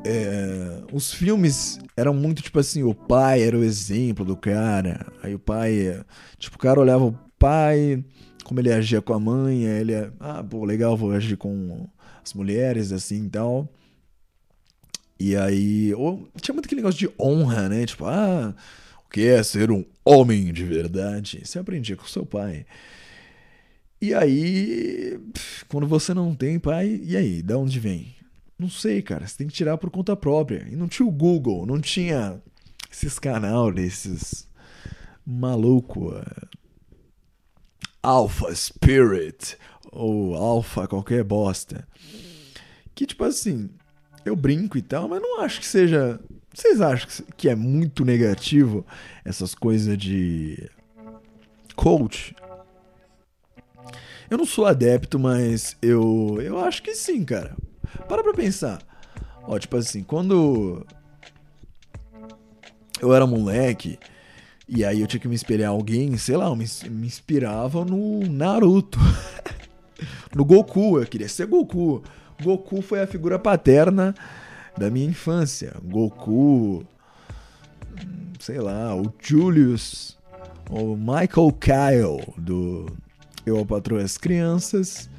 [0.03, 5.05] É, os filmes eram muito tipo assim, o pai era o exemplo do cara.
[5.21, 6.03] Aí o pai,
[6.37, 8.03] tipo, o cara olhava o pai,
[8.43, 11.87] como ele agia com a mãe, ele, ah, pô, legal, vou agir com
[12.23, 13.69] as mulheres, assim e tal.
[15.19, 17.85] E aí, ou, tinha muito aquele negócio de honra, né?
[17.85, 18.55] Tipo, ah,
[19.05, 21.41] o que é ser um homem de verdade?
[21.43, 22.65] Você aprendia com seu pai.
[24.01, 25.19] E aí,
[25.67, 28.15] quando você não tem pai, e aí, da onde vem?
[28.57, 29.27] Não sei, cara.
[29.27, 30.67] Você tem que tirar por conta própria.
[30.69, 32.41] E não tinha o Google, não tinha
[32.91, 34.47] esses canais desses
[35.25, 36.15] maluco.
[36.15, 36.47] É,
[38.01, 39.55] Alpha Spirit
[39.91, 41.87] ou Alpha qualquer bosta.
[42.95, 43.69] Que tipo assim,
[44.25, 46.19] eu brinco e tal, mas não acho que seja.
[46.53, 48.85] Vocês acham que é muito negativo
[49.23, 50.69] essas coisas de
[51.75, 52.35] coach?
[54.31, 57.53] Eu não sou adepto, mas eu eu acho que sim, cara.
[58.07, 58.81] Para pra pensar.
[59.43, 60.85] Ó, tipo assim, quando
[63.01, 63.99] eu era moleque,
[64.69, 68.21] e aí eu tinha que me espelhar alguém, sei lá, eu me, me inspirava no
[68.21, 68.99] Naruto.
[70.33, 72.01] no Goku, eu queria ser Goku.
[72.41, 74.15] Goku foi a figura paterna
[74.77, 75.75] da minha infância.
[75.83, 76.85] Goku,
[78.39, 80.17] sei lá, o Julius,
[80.69, 82.85] o Michael Kyle do
[83.45, 85.09] Eu Patroa as Crianças.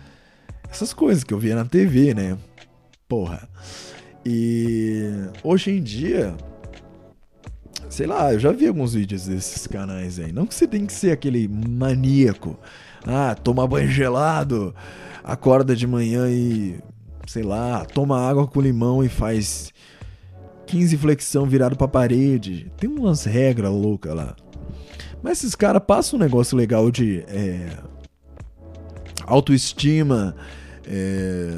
[0.71, 2.39] Essas coisas que eu via na TV, né?
[3.09, 3.49] Porra.
[4.25, 5.03] E
[5.43, 6.35] hoje em dia,
[7.91, 10.33] sei lá, eu já vi alguns vídeos desses canais aí.
[10.33, 12.59] Não que você tem que ser aquele maníaco.
[13.05, 14.75] Ah, toma banho gelado,
[15.25, 16.79] acorda de manhã e,
[17.27, 19.73] sei lá, toma água com limão e faz
[20.67, 22.73] 15 flexão virado pra parede.
[22.79, 24.37] Tem umas regras loucas lá.
[25.23, 27.77] Mas esses caras passam um negócio legal de é,
[29.27, 30.35] autoestima,
[30.87, 31.51] é,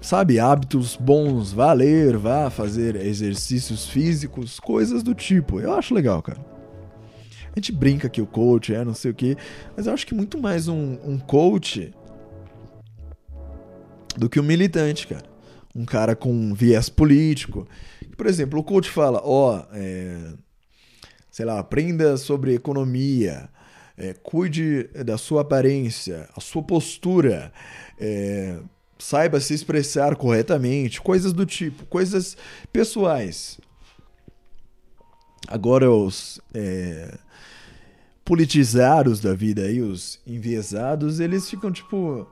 [0.00, 5.60] sabe, hábitos bons, vá ler, vá fazer exercícios físicos, coisas do tipo.
[5.60, 6.40] Eu acho legal, cara.
[7.54, 9.36] A gente brinca que o coach é não sei o que,
[9.76, 11.92] mas eu acho que muito mais um, um coach
[14.16, 15.24] do que um militante, cara.
[15.74, 17.66] Um cara com viés político.
[18.16, 20.34] Por exemplo, o coach fala: ó, oh, é,
[21.30, 23.48] sei lá, aprenda sobre economia,
[23.96, 27.52] é, cuide da sua aparência, a sua postura,
[27.98, 28.58] é,
[28.98, 32.36] saiba se expressar corretamente, coisas do tipo, coisas
[32.72, 33.58] pessoais.
[35.48, 37.18] Agora os é,
[38.24, 42.26] politizados da vida aí, os enviesados, eles ficam tipo.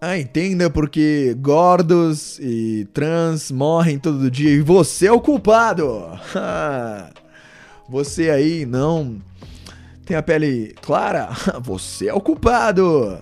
[0.00, 6.04] Ah, entenda porque gordos e trans morrem todo dia e você é o culpado.
[7.88, 9.20] você aí não
[10.06, 13.18] tem a pele clara, você é o culpado.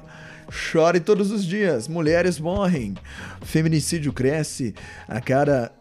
[0.50, 2.94] Chore todos os dias, mulheres morrem.
[3.40, 4.74] Feminicídio cresce
[5.08, 5.72] a cada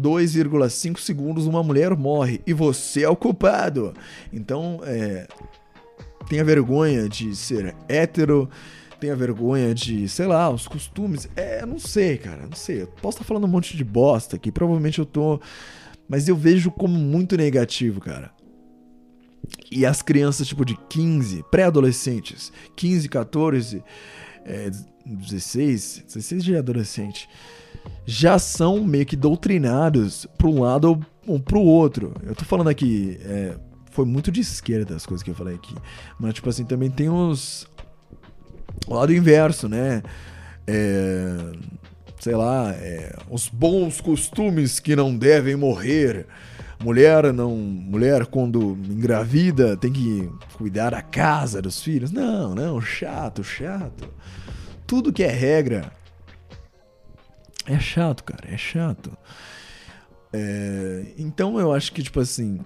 [0.00, 3.92] 2,5 segundos uma mulher morre e você é o culpado.
[4.32, 5.28] Então, é,
[6.28, 8.48] tenha vergonha de ser hétero,
[8.98, 11.28] tenha vergonha de, sei lá, os costumes.
[11.36, 12.82] É, não sei, cara, não sei.
[12.82, 15.38] Eu posso estar falando um monte de bosta aqui, provavelmente eu tô.
[16.08, 18.30] Mas eu vejo como muito negativo, cara.
[19.70, 23.82] E as crianças, tipo, de 15, pré-adolescentes, 15, 14,
[24.44, 24.70] é,
[25.04, 27.28] 16, 16 de adolescente,
[28.04, 32.14] já são meio que doutrinados para um lado ou para o outro.
[32.22, 33.56] Eu tô falando aqui, é,
[33.90, 35.74] foi muito de esquerda as coisas que eu falei aqui.
[36.18, 37.66] Mas, tipo assim, também tem os.
[38.86, 40.02] O lado inverso, né?
[40.66, 41.52] É,
[42.20, 46.26] sei lá, é, os bons costumes que não devem morrer.
[46.82, 52.12] Mulher não, mulher quando engravida tem que cuidar da casa dos filhos.
[52.12, 54.08] Não, não, chato, chato.
[54.86, 55.90] Tudo que é regra
[57.66, 59.10] é chato, cara, é chato.
[60.32, 62.60] É, então eu acho que tipo assim,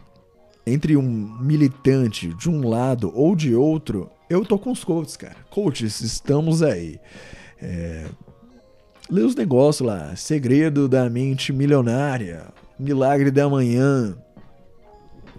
[0.67, 5.37] entre um militante de um lado ou de outro, eu tô com os coaches, cara.
[5.49, 7.01] Coaches, estamos aí.
[7.61, 8.07] É,
[9.09, 12.47] lê os negócios lá, segredo da mente milionária,
[12.81, 14.17] milagre da manhã,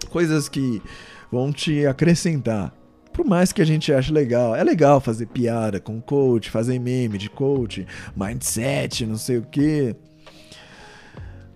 [0.08, 0.82] coisas que
[1.30, 2.72] vão te acrescentar.
[3.12, 7.18] Por mais que a gente ache legal, é legal fazer piada com coach, fazer meme
[7.18, 9.94] de coach, mindset, não sei o que.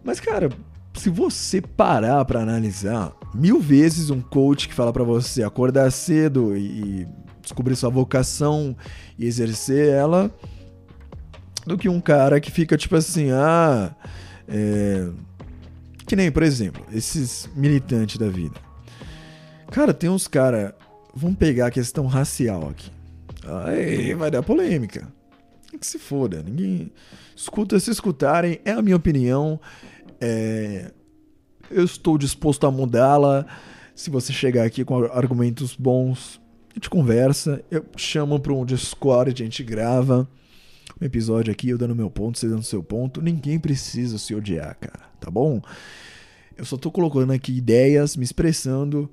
[0.05, 0.51] Mas cara,
[0.95, 6.57] se você parar para analisar, mil vezes um coach que fala para você acordar cedo
[6.57, 7.07] e
[7.41, 8.77] descobrir sua vocação
[9.19, 10.31] e exercer ela,
[11.67, 13.95] do que um cara que fica tipo assim, ah,
[14.49, 15.09] é,
[16.07, 18.61] que nem, por exemplo, esses militantes da vida.
[19.71, 20.77] Cara, tem uns cara.
[21.15, 22.91] Vamos pegar a questão racial aqui.
[23.65, 25.09] Aí vai dar polêmica.
[25.79, 26.43] Que se foda.
[26.43, 26.93] Ninguém.
[27.35, 29.61] Escuta, se escutarem, é a minha opinião.
[30.21, 30.91] É...
[31.71, 33.47] Eu estou disposto a mudá-la.
[33.95, 36.41] Se você chegar aqui com argumentos bons,
[36.71, 37.65] a gente conversa.
[37.71, 40.29] Eu chamo para um Discord, a gente grava
[41.01, 43.21] um episódio aqui, eu dando meu ponto, você dando seu ponto.
[43.21, 45.61] Ninguém precisa se odiar, cara, tá bom?
[46.57, 49.11] Eu só tô colocando aqui ideias, me expressando.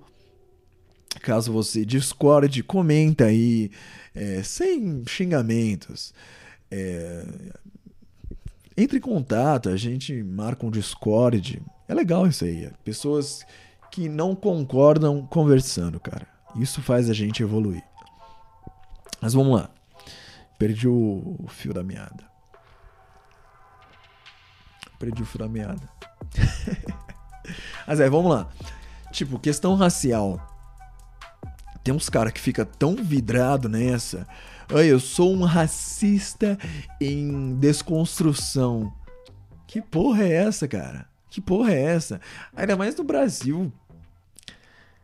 [1.22, 3.72] Caso você discorde, comenta aí,
[4.14, 6.14] é, sem xingamentos.
[6.70, 7.26] É,
[8.78, 11.64] entre em contato, a gente marca um Discord.
[11.88, 12.70] É legal isso aí.
[12.84, 13.44] Pessoas
[13.92, 16.28] que não concordam conversando, cara.
[16.56, 17.84] Isso faz a gente evoluir.
[19.20, 19.70] Mas vamos lá.
[20.60, 22.33] Perdi o fio da meada.
[25.00, 25.90] Perdi o fio da meada.
[27.88, 28.50] Mas é, vamos lá.
[29.12, 30.42] Tipo, questão racial.
[31.84, 34.28] Tem uns caras que fica tão vidrado nessa.
[34.74, 36.58] Ai, eu sou um racista
[37.00, 38.94] em desconstrução.
[39.68, 41.08] Que porra é essa, cara?
[41.30, 42.22] Que porra é essa?
[42.56, 43.72] Ainda mais no Brasil.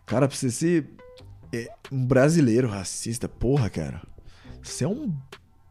[0.05, 0.89] Cara, pra você ser
[1.53, 4.01] é, um brasileiro racista, porra, cara.
[4.61, 5.13] Você é um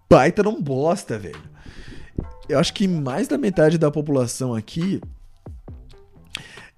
[0.09, 1.48] baita não bosta, velho.
[2.49, 5.01] Eu acho que mais da metade da população aqui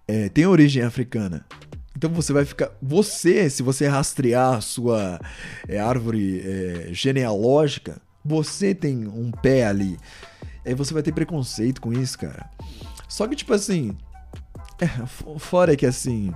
[0.09, 1.47] é, tem origem africana.
[1.97, 2.71] Então você vai ficar.
[2.83, 5.21] Você, se você rastrear a sua
[5.69, 9.99] é, árvore é, genealógica, você tem um pé ali.
[10.65, 12.51] Aí você vai ter preconceito com isso, cara.
[13.09, 13.97] Só que, tipo assim.
[14.81, 14.89] É,
[15.39, 16.33] fora que assim.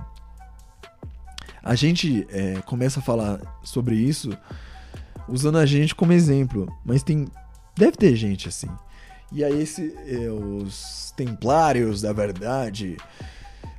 [1.63, 4.37] A gente é, começa a falar sobre isso
[5.27, 6.71] usando a gente como exemplo.
[6.85, 7.27] Mas tem.
[7.75, 8.69] Deve ter gente assim.
[9.35, 12.95] E aí, esse, é, os templários da verdade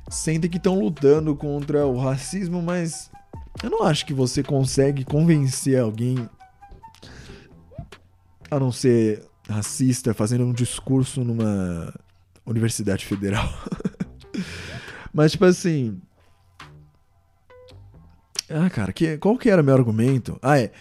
[0.07, 3.09] sentem que estão lutando contra o racismo, mas
[3.63, 6.29] eu não acho que você consegue convencer alguém
[8.51, 11.91] a não ser racista fazendo um discurso numa
[12.45, 13.51] universidade federal.
[15.11, 15.99] mas tipo assim,
[18.47, 20.37] ah, cara, que, qual que era meu argumento?
[20.39, 20.71] Ah, é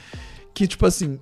[0.53, 1.19] que tipo assim,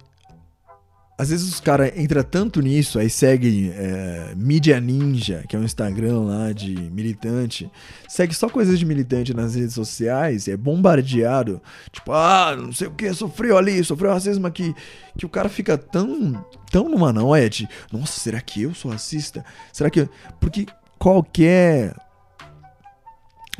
[1.17, 5.63] às vezes os caras entram tanto nisso, aí segue é, Mídia Ninja, que é um
[5.63, 7.71] Instagram lá de militante,
[8.09, 11.63] segue só coisas de militante nas redes sociais, é bombardeado,
[11.93, 14.75] tipo, ah, não sei o que, sofreu ali, sofreu racismo aqui,
[15.17, 19.45] que o cara fica tão, tão numa é de, nossa, será que eu sou racista?
[19.73, 20.09] Será que.
[20.41, 20.67] Porque
[20.99, 21.95] qualquer.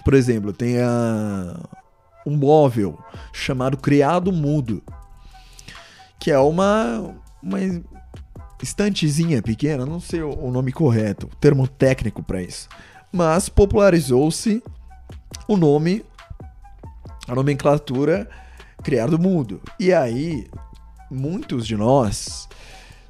[0.05, 1.57] Por exemplo, tem a,
[2.27, 2.99] um móvel
[3.33, 4.83] chamado Criado Mudo,
[6.19, 7.15] que é uma
[7.45, 7.59] uma
[8.63, 12.69] estantezinha pequena, não sei o nome correto, o termo técnico para isso.
[13.13, 14.63] Mas popularizou-se
[15.47, 16.05] o nome,
[17.29, 18.29] a nomenclatura
[18.83, 19.61] criado mudo.
[19.79, 20.49] E aí,
[21.11, 22.49] muitos de nós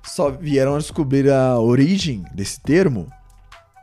[0.03, 3.11] só vieram a descobrir a origem desse termo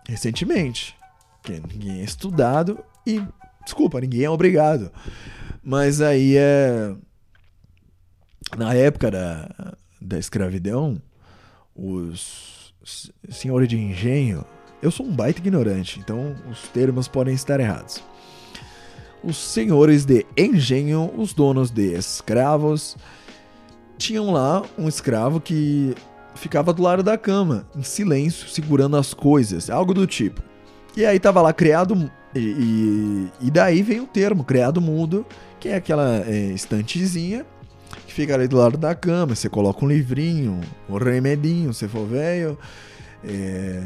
[0.07, 0.95] recentemente.
[1.43, 3.21] Que ninguém é estudado e,
[3.63, 4.91] desculpa, ninguém é obrigado.
[5.63, 6.93] Mas aí é.
[8.57, 10.99] Na época da, da escravidão,
[11.75, 12.73] os
[13.29, 14.43] senhores de engenho.
[14.81, 18.03] Eu sou um baita ignorante, então os termos podem estar errados.
[19.23, 22.97] Os senhores de engenho, os donos de escravos,
[23.97, 25.93] tinham lá um escravo que
[26.33, 30.41] ficava do lado da cama, em silêncio, segurando as coisas, algo do tipo.
[30.97, 32.11] E aí tava lá criado.
[32.33, 35.23] E, e, e daí vem o termo, criado mudo,
[35.59, 37.45] que é aquela é, estantezinha
[38.11, 39.33] que fica ali do lado da cama.
[39.33, 40.59] Você coloca um livrinho,
[40.89, 42.59] um remedinho, se for velho.
[43.23, 43.81] É...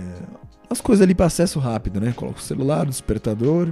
[0.70, 2.12] As coisas ali para acesso rápido, né?
[2.12, 3.72] Coloca o celular, o despertador.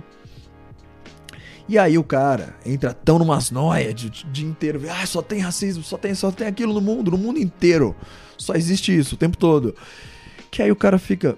[1.67, 4.81] E aí o cara entra tão numas noias de, de inteiro.
[4.89, 7.95] Ah, só tem racismo, só tem, só tem aquilo no mundo, no mundo inteiro.
[8.37, 9.75] Só existe isso o tempo todo.
[10.51, 11.35] Que aí o cara fica.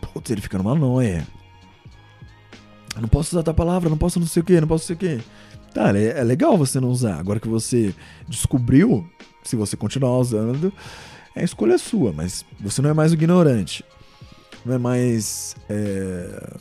[0.00, 1.26] Putz, ele fica numa noia.
[2.94, 4.98] Eu não posso usar tua palavra, não posso não sei o que, não posso não
[4.98, 5.24] sei o que.
[5.74, 7.18] Cara, é, legal você não usar.
[7.18, 7.94] Agora que você
[8.26, 9.06] descobriu,
[9.44, 10.72] se você continuar usando,
[11.34, 13.84] é escolha sua, mas você não é mais ignorante.
[14.64, 16.56] Não é mais é,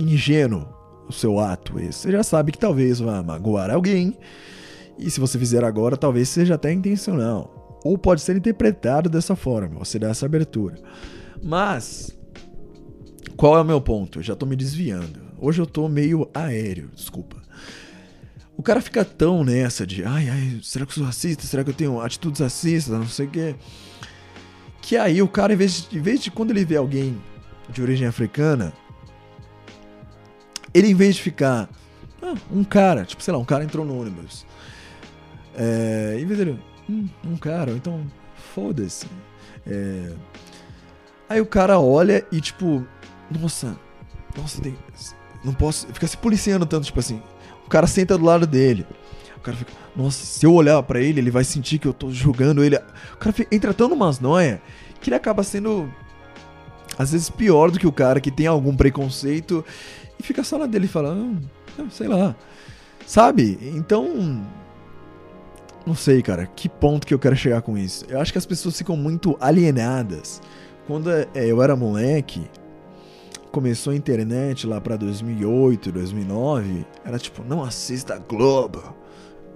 [0.00, 0.66] ingênuo
[1.08, 1.74] o seu ato.
[1.74, 4.16] Você já sabe que talvez vá magoar alguém.
[4.98, 7.80] E se você fizer agora, talvez seja até intencional.
[7.84, 10.76] Ou pode ser interpretado dessa forma, você dá essa abertura.
[11.42, 12.16] Mas,
[13.36, 14.18] qual é o meu ponto?
[14.18, 15.29] Eu já tô me desviando.
[15.42, 17.36] Hoje eu tô meio aéreo, desculpa.
[18.54, 21.44] O cara fica tão nessa de, ai, ai, será que eu sou racista?
[21.44, 22.92] Será que eu tenho atitudes racistas?
[22.92, 23.54] Não sei o quê.
[24.82, 27.18] Que aí o cara, em vez, de, em vez de quando ele vê alguém
[27.70, 28.70] de origem africana,
[30.74, 31.70] ele em vez de ficar,
[32.20, 34.44] ah, um cara, tipo, sei lá, um cara entrou no ônibus.
[35.56, 38.06] É, em vez dele, hum, um cara, então,
[38.54, 39.06] foda-se.
[39.66, 40.12] É,
[41.30, 42.86] aí o cara olha e tipo,
[43.30, 43.74] nossa,
[44.36, 44.76] nossa, tem,
[45.44, 47.22] não posso, fica se policiando tanto, tipo assim,
[47.66, 48.86] o cara senta do lado dele.
[49.36, 52.10] O cara fica, nossa, se eu olhar para ele, ele vai sentir que eu tô
[52.10, 52.76] julgando ele.
[52.76, 54.60] O cara fica, entra tão numas noia
[55.00, 55.90] que ele acaba sendo
[56.98, 59.64] às vezes pior do que o cara que tem algum preconceito
[60.18, 61.40] e fica só na dele falando,
[61.78, 62.36] ah, sei lá.
[63.06, 63.58] Sabe?
[63.74, 64.44] Então,
[65.86, 68.04] não sei, cara, que ponto que eu quero chegar com isso.
[68.08, 70.42] Eu acho que as pessoas ficam muito alienadas
[70.86, 72.42] quando é, eu era moleque,
[73.50, 78.94] começou a internet lá pra 2008, 2009, era tipo, não assista Globo.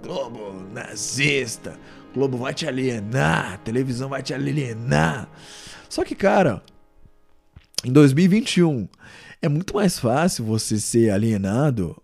[0.03, 1.79] Globo nazista.
[2.13, 3.59] Globo vai te alienar.
[3.59, 5.29] Televisão vai te alienar.
[5.89, 6.61] Só que, cara,
[7.83, 8.87] em 2021
[9.41, 12.01] é muito mais fácil você ser alienado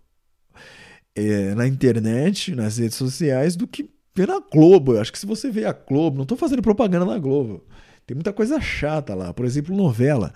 [1.14, 4.94] é, na internet, nas redes sociais, do que na Globo.
[4.94, 7.64] Eu acho que se você vê a Globo, não tô fazendo propaganda na Globo.
[8.06, 10.32] Tem muita coisa chata lá, por exemplo, novela.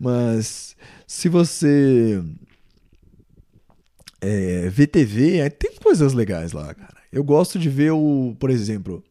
[0.00, 0.74] Mas
[1.06, 2.22] se você
[4.18, 6.94] é, vê TV, tem coisas legais lá, cara.
[7.12, 9.04] Eu gosto de ver o, por exemplo,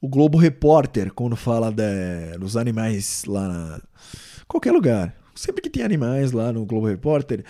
[0.00, 3.80] o Globo Repórter, quando fala de, dos animais lá na
[4.46, 5.16] qualquer lugar.
[5.34, 7.44] Sempre que tem animais lá no Globo Repórter,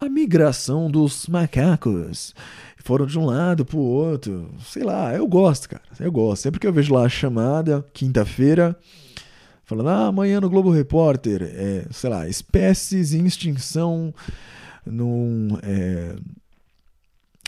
[0.00, 2.34] a migração dos macacos
[2.78, 4.50] foram de um lado pro outro.
[4.64, 5.82] Sei lá, eu gosto, cara.
[6.00, 6.42] Eu gosto.
[6.42, 8.76] Sempre que eu vejo lá a chamada, quinta-feira,
[9.64, 14.14] falando, ah, amanhã no Globo Repórter, é, sei lá, espécies em extinção
[14.84, 15.58] num.
[15.62, 16.16] É,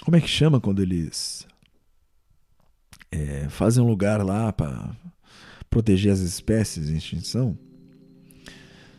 [0.02, 1.46] como é que chama quando eles
[3.10, 4.90] é, fazem um lugar lá para
[5.70, 7.58] proteger as espécies em extinção?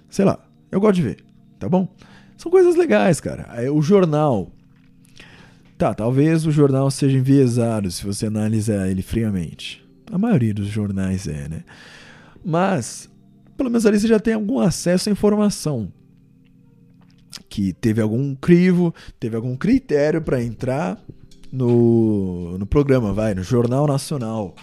[0.09, 0.39] Sei lá,
[0.71, 1.23] eu gosto de ver,
[1.59, 1.93] tá bom?
[2.37, 3.71] São coisas legais, cara.
[3.71, 4.51] O jornal.
[5.77, 9.85] Tá, talvez o jornal seja enviesado se você analisar ele friamente.
[10.09, 11.63] A maioria dos jornais é, né?
[12.45, 13.09] Mas,
[13.57, 15.91] pelo menos ali você já tem algum acesso à informação
[17.49, 21.01] que teve algum crivo, teve algum critério para entrar
[21.51, 24.53] no, no programa, vai, no Jornal Nacional.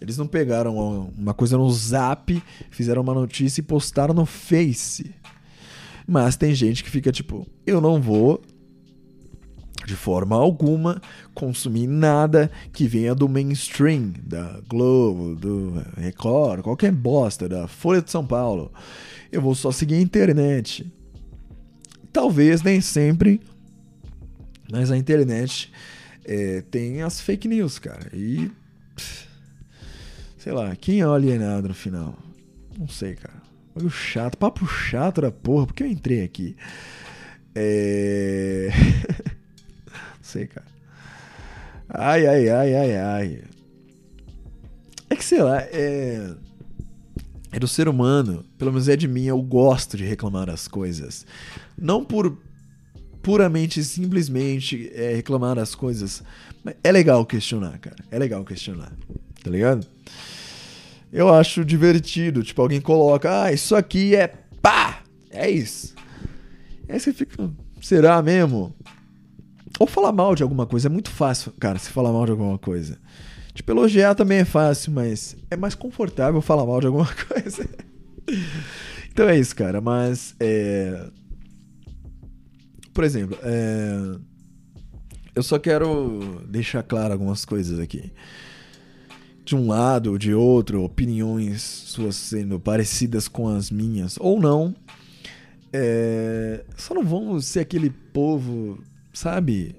[0.00, 0.76] Eles não pegaram
[1.16, 5.12] uma coisa no Zap, fizeram uma notícia e postaram no Face.
[6.06, 8.42] Mas tem gente que fica tipo, eu não vou
[9.86, 11.00] de forma alguma
[11.34, 18.10] consumir nada que venha do mainstream, da Globo, do Record, qualquer bosta, da Folha de
[18.10, 18.72] São Paulo.
[19.30, 20.90] Eu vou só seguir a internet.
[22.12, 23.40] Talvez nem sempre,
[24.70, 25.72] mas a internet
[26.24, 28.08] é, tem as fake news, cara.
[28.12, 28.50] E.
[30.38, 32.18] Sei lá, quem é o alienado no final?
[32.78, 33.42] Não sei, cara.
[33.74, 36.56] Olha o chato, papo chato da porra, porque eu entrei aqui.
[37.54, 38.68] É.
[40.24, 40.66] Sei, cara.
[41.86, 43.44] Ai, ai, ai, ai, ai.
[45.10, 46.34] É que sei lá, é.
[47.52, 51.24] É do ser humano, pelo menos é de mim, eu gosto de reclamar das coisas.
[51.78, 52.36] Não por
[53.22, 56.22] puramente, simplesmente é, reclamar das coisas.
[56.82, 57.96] É legal questionar, cara.
[58.10, 58.92] É legal questionar.
[59.42, 59.86] Tá ligado?
[61.12, 62.42] Eu acho divertido.
[62.42, 64.26] Tipo, alguém coloca, ah, isso aqui é
[64.60, 65.02] pá!
[65.30, 65.94] É isso.
[66.88, 67.50] Aí você fica,
[67.80, 68.74] será mesmo?
[69.78, 70.88] Ou falar mal de alguma coisa.
[70.88, 72.98] É muito fácil, cara, se falar mal de alguma coisa.
[73.54, 77.68] Tipo, elogiar também é fácil, mas é mais confortável falar mal de alguma coisa.
[79.10, 79.80] então é isso, cara.
[79.80, 81.08] Mas, é...
[82.92, 84.16] Por exemplo, é...
[85.34, 88.12] eu só quero deixar claro algumas coisas aqui.
[89.44, 94.74] De um lado ou de outro, opiniões suas sendo parecidas com as minhas ou não.
[95.72, 96.64] É...
[96.76, 98.82] Só não vamos ser aquele povo,
[99.14, 99.76] sabe?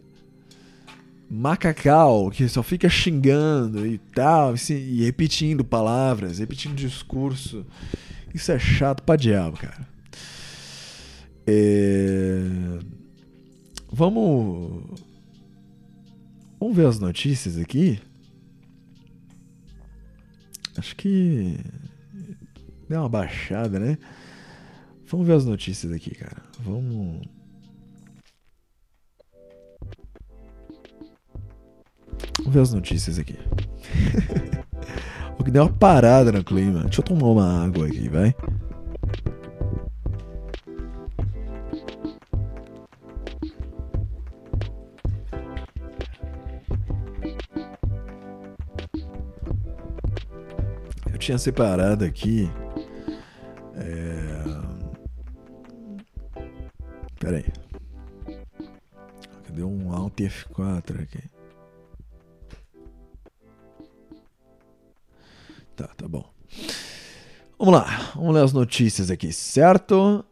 [1.30, 7.66] macacal que só fica xingando e tal, e, e repetindo palavras, repetindo discurso.
[8.34, 9.88] Isso é chato pra diabo, cara.
[11.48, 12.80] É...
[13.92, 15.00] Vamos.
[16.60, 18.00] Vamos ver as notícias aqui.
[20.78, 21.58] Acho que.
[22.90, 23.98] Deu uma baixada, né?
[25.08, 26.44] Vamos ver as notícias aqui, cara.
[26.60, 27.22] Vamos.
[32.40, 33.38] Vamos ver as notícias aqui.
[35.40, 36.84] o que deu uma parada no clima.
[36.84, 38.36] Deixa eu tomar uma água aqui, vai.
[51.12, 52.50] Eu tinha separado aqui.
[53.76, 54.44] É...
[57.20, 57.46] Pera aí.
[59.48, 61.24] Cadê um Alt F4 aqui?
[67.66, 70.24] Vamos lá, vamos ler as notícias aqui, certo?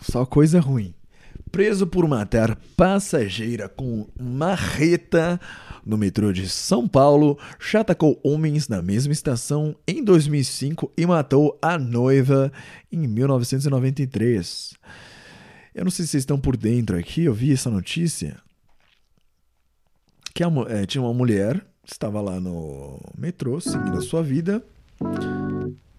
[0.00, 0.94] Só coisa ruim.
[1.50, 5.40] Preso por matar passageira com marreta
[5.84, 11.58] no metrô de São Paulo, já atacou homens na mesma estação em 2005 e matou
[11.60, 12.52] a noiva
[12.92, 14.74] em 1993.
[15.74, 18.40] Eu não sei se vocês estão por dentro aqui, eu vi essa notícia.
[20.32, 24.64] Que a, é, tinha uma mulher estava lá no metrô, seguindo a sua vida.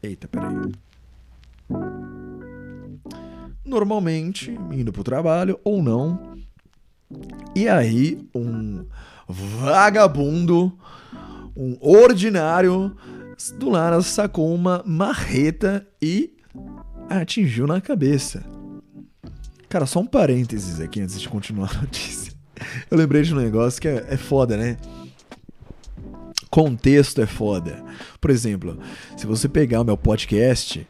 [0.03, 0.27] Eita.
[0.27, 0.71] Peraí.
[3.63, 6.37] Normalmente, indo pro trabalho ou não.
[7.55, 8.85] E aí, um
[9.27, 10.77] vagabundo,
[11.55, 12.95] um ordinário,
[13.57, 16.35] do nada sacou uma marreta e
[17.09, 18.43] atingiu na cabeça.
[19.69, 22.33] Cara, só um parênteses aqui antes de continuar a notícia.
[22.89, 24.77] Eu lembrei de um negócio que é, é foda, né?
[26.51, 27.81] Contexto é foda.
[28.19, 28.77] Por exemplo,
[29.15, 30.85] se você pegar o meu podcast,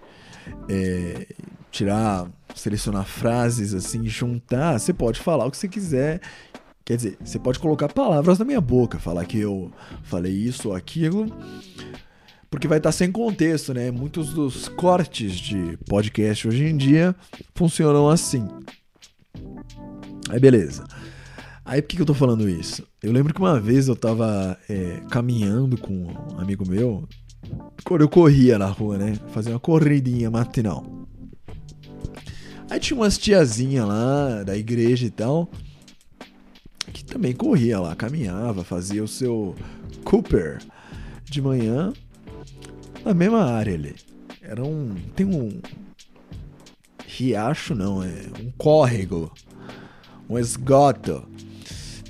[0.67, 1.27] é,
[1.71, 6.19] tirar, selecionar frases assim, juntar, você pode falar o que você quiser.
[6.83, 10.75] Quer dizer, você pode colocar palavras na minha boca, falar que eu falei isso ou
[10.75, 11.31] aquilo,
[12.49, 13.91] porque vai estar sem contexto, né?
[13.91, 17.15] Muitos dos cortes de podcast hoje em dia
[17.53, 18.47] funcionam assim.
[20.27, 20.83] Aí beleza.
[21.71, 22.85] Aí por que, que eu tô falando isso?
[23.01, 27.07] Eu lembro que uma vez eu tava é, caminhando com um amigo meu,
[27.85, 29.17] quando eu corria na rua, né?
[29.29, 30.85] Fazia uma corridinha matinal.
[32.69, 35.49] Aí tinha umas tiazinhas lá da igreja e tal,
[36.91, 39.55] que também corria lá, caminhava, fazia o seu
[40.03, 40.61] Cooper
[41.23, 41.93] de manhã
[43.05, 43.95] na mesma área ali.
[44.41, 44.93] Era um.
[45.15, 45.61] Tem um.
[47.07, 49.31] Riacho não, é um córrego.
[50.29, 51.31] Um esgoto.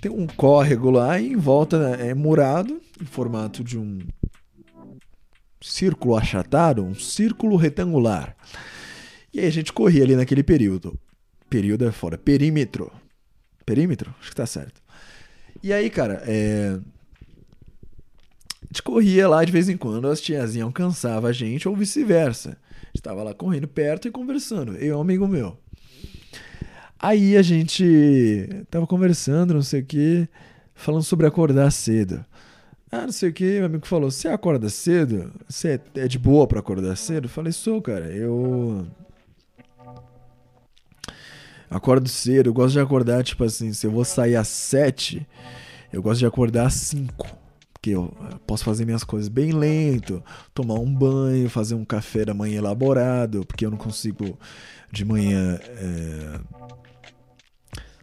[0.01, 3.99] Tem um córrego lá e em volta é murado, em formato de um
[5.61, 8.35] círculo achatado, um círculo retangular.
[9.31, 10.99] E aí a gente corria ali naquele período.
[11.49, 12.17] Período é fora.
[12.17, 12.91] Perímetro.
[13.65, 14.13] Perímetro?
[14.19, 14.81] Acho que tá certo.
[15.61, 16.79] E aí, cara, é
[18.71, 22.57] gente corria lá de vez em quando, as tiazinhas alcançavam a gente ou vice-versa.
[22.81, 25.57] A gente tava lá correndo perto e conversando, eu e um amigo meu.
[27.03, 30.29] Aí a gente tava conversando, não sei o que,
[30.75, 32.23] falando sobre acordar cedo.
[32.91, 35.33] Ah, não sei o que, meu amigo falou: Você acorda cedo?
[35.49, 37.25] Você é, de boa para acordar cedo?
[37.25, 38.05] Eu falei: Sou, cara.
[38.05, 38.85] Eu.
[41.71, 45.25] Acordo cedo, eu gosto de acordar, tipo assim, se eu vou sair às sete,
[45.91, 47.25] eu gosto de acordar às cinco
[47.81, 48.13] que eu
[48.45, 50.23] posso fazer minhas coisas bem lento,
[50.53, 54.37] tomar um banho, fazer um café da manhã elaborado, porque eu não consigo
[54.91, 56.39] de manhã é,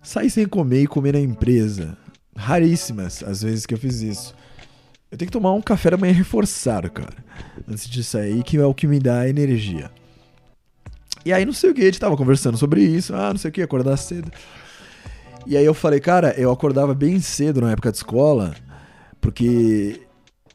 [0.08, 1.94] sair sem comer e comer na empresa.
[2.34, 4.34] Raríssimas as vezes que eu fiz isso.
[5.10, 7.16] Eu tenho que tomar um café da manhã reforçado, cara,
[7.68, 9.90] antes de sair, que é o que me dá energia.
[11.26, 13.50] E aí não sei o que, a gente tava conversando sobre isso, ah, não sei
[13.50, 14.32] o que, acordar cedo.
[15.46, 18.54] E aí eu falei, cara, eu acordava bem cedo na época de escola,
[19.20, 20.00] porque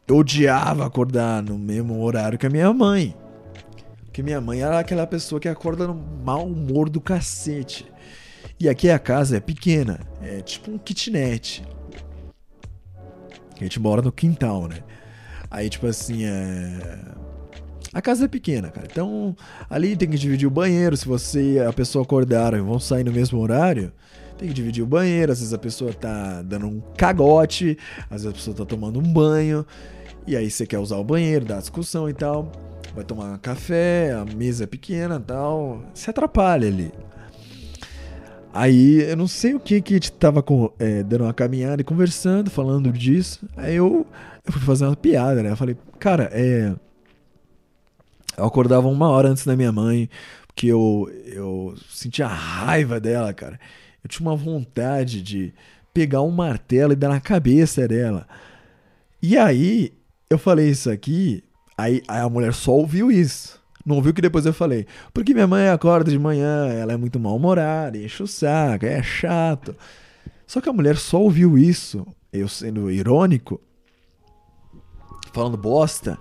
[0.08, 3.16] eu odiava acordar no mesmo horário que a minha mãe.
[4.06, 7.93] Porque minha mãe era aquela pessoa que acorda no mau humor do cacete.
[8.60, 11.64] E aqui a casa é pequena, é tipo um kitnet.
[13.60, 14.78] A gente mora no quintal, né?
[15.50, 17.00] Aí, tipo assim, é.
[17.94, 18.88] A casa é pequena, cara.
[18.92, 19.36] Então,
[19.70, 20.98] ali tem que dividir o banheiro.
[20.98, 23.92] Se você a pessoa acordaram e vão sair no mesmo horário,
[24.38, 27.78] tem que dividir o banheiro, às vezes a pessoa tá dando um cagote,
[28.10, 29.66] às vezes a pessoa tá tomando um banho,
[30.26, 32.52] e aí você quer usar o banheiro, dá discussão e tal.
[32.96, 35.84] Vai tomar café, a mesa é pequena e tal.
[35.94, 36.92] Se atrapalha ali.
[38.54, 42.52] Aí eu não sei o que que tava com, é, dando uma caminhada e conversando,
[42.52, 43.50] falando disso.
[43.58, 44.06] Aí eu,
[44.46, 45.50] eu fui fazer uma piada, né?
[45.50, 46.76] Eu falei, cara, é.
[48.38, 50.08] Eu acordava uma hora antes da minha mãe,
[50.46, 53.60] porque eu, eu sentia raiva dela, cara.
[54.04, 55.52] Eu tinha uma vontade de
[55.92, 58.28] pegar um martelo e dar na cabeça dela.
[59.22, 59.94] E aí,
[60.30, 61.44] eu falei isso aqui,
[61.78, 63.63] aí, aí a mulher só ouviu isso.
[63.86, 64.86] Não ouviu que depois eu falei.
[65.14, 69.76] Porque minha mãe acorda de manhã, ela é muito mal-humorada, enche o saco, é chato.
[70.48, 73.60] Só que a mulher só ouviu isso, eu sendo irônico,
[75.34, 76.18] falando bosta.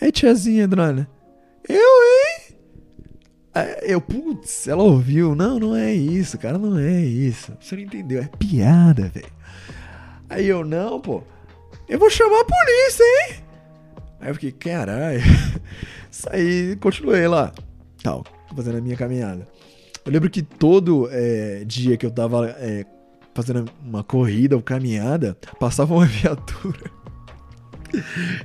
[0.00, 1.08] Aí tiazinha, dona,
[1.68, 2.56] eu, hein?
[3.82, 5.34] Eu, putz, ela ouviu.
[5.34, 7.56] Não, não é isso, cara, não é isso.
[7.60, 9.32] Você não entendeu, é piada, velho.
[10.28, 11.22] Aí eu, não, pô,
[11.88, 13.45] eu vou chamar a polícia, hein?
[14.26, 15.20] Aí eu fiquei, caralho.
[16.10, 17.52] Saí, continuei lá,
[18.02, 18.24] tal,
[18.56, 19.46] fazendo a minha caminhada.
[20.04, 22.84] Eu lembro que todo é, dia que eu tava é,
[23.32, 26.90] fazendo uma corrida ou caminhada, passava uma viatura.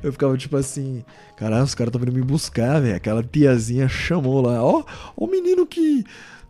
[0.04, 1.04] Eu ficava tipo assim,
[1.36, 2.96] caralho, os caras estão vindo me buscar, velho.
[2.96, 4.84] Aquela tiazinha chamou lá, ó,
[5.16, 6.04] o menino que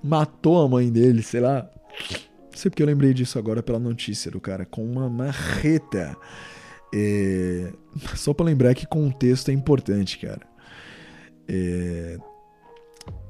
[0.04, 1.70] matou a mãe dele, sei lá.
[2.52, 6.18] Não sei porque eu lembrei disso agora pela notícia do cara, com uma marreta.
[6.94, 7.72] É...
[8.16, 10.42] Só pra lembrar que contexto é importante, cara.
[11.48, 12.18] É...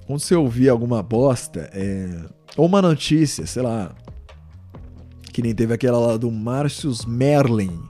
[0.06, 2.10] Quando você ouvir alguma bosta, é...
[2.58, 3.96] ou uma notícia, sei lá,
[5.32, 7.82] que nem teve aquela lá do Márcio Merlin,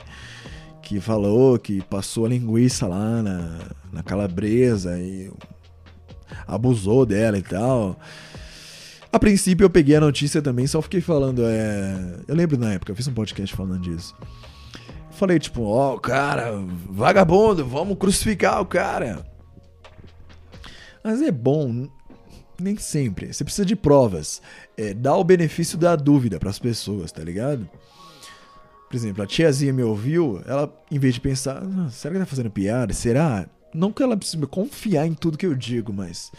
[0.81, 3.59] que falou que passou a linguiça lá na,
[3.91, 5.31] na calabresa e
[6.47, 7.99] abusou dela e tal.
[9.11, 12.19] A princípio eu peguei a notícia também, só fiquei falando, é...
[12.27, 14.15] Eu lembro na época, eu fiz um podcast falando disso.
[15.21, 16.51] Falei, tipo, ó, oh, cara,
[16.89, 19.23] vagabundo, vamos crucificar o cara.
[21.03, 21.87] Mas é bom,
[22.59, 23.31] nem sempre.
[23.31, 24.41] Você precisa de provas.
[24.75, 27.69] É, dá o benefício da dúvida para as pessoas, tá ligado?
[28.89, 32.25] Por exemplo, a tiazinha me ouviu, ela, em vez de pensar, ah, será que tá
[32.25, 32.91] fazendo piada?
[32.91, 33.47] Será?
[33.75, 36.31] Não que ela precisa confiar em tudo que eu digo, mas.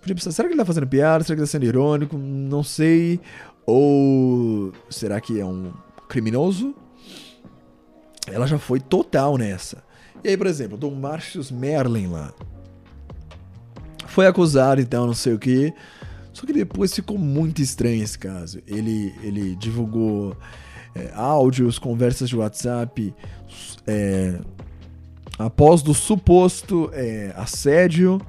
[0.00, 1.22] Podia pensar, será que ele tá fazendo piada?
[1.22, 2.16] Será que ele tá sendo irônico?
[2.16, 3.20] Não sei.
[3.66, 5.70] Ou será que é um
[6.08, 6.74] criminoso?
[8.26, 9.82] Ela já foi total nessa.
[10.22, 12.32] E aí, por exemplo, do Marcius Merlin lá.
[14.06, 15.72] Foi acusado, então, não sei o que.
[16.32, 18.60] Só que depois ficou muito estranho esse caso.
[18.66, 20.36] Ele, ele divulgou
[20.94, 23.14] é, áudios, conversas de WhatsApp
[23.86, 24.38] é,
[25.38, 28.20] após do suposto é, assédio.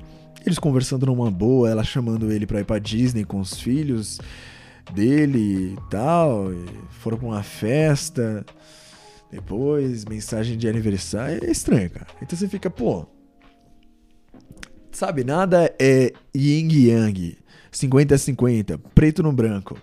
[0.45, 4.19] Eles conversando numa boa, ela chamando ele pra ir pra Disney com os filhos
[4.93, 6.51] dele e tal.
[6.53, 8.45] E foram pra uma festa.
[9.31, 11.43] Depois, mensagem de aniversário.
[11.43, 12.07] É estranho, cara.
[12.21, 13.05] Então você fica, pô.
[14.91, 17.37] Sabe, nada é yin yang.
[17.71, 19.79] 50 a 50, preto no branco.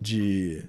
[0.00, 0.62] De.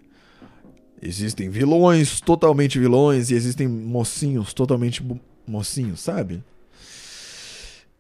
[0.99, 5.05] Existem vilões totalmente vilões e existem mocinhos totalmente
[5.45, 6.43] mocinhos, sabe?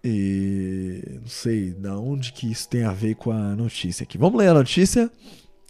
[0.03, 4.17] E não sei da onde que isso tem a ver com a notícia aqui.
[4.17, 5.11] Vamos ler a notícia.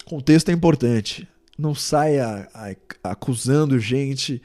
[0.05, 1.27] Contexto é importante.
[1.57, 2.47] Não saia
[3.03, 4.41] acusando gente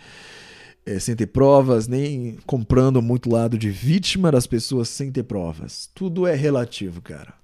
[0.85, 5.91] é, sem ter provas, nem comprando muito lado de vítima das pessoas sem ter provas.
[5.95, 7.35] Tudo é relativo, cara.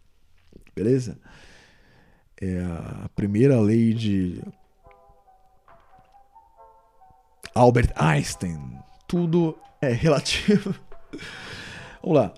[0.75, 1.19] Beleza?
[2.41, 4.41] É a primeira lei de
[7.55, 8.79] Albert Einstein.
[9.07, 10.75] Tudo é relativo.
[12.03, 12.35] Vamos lá.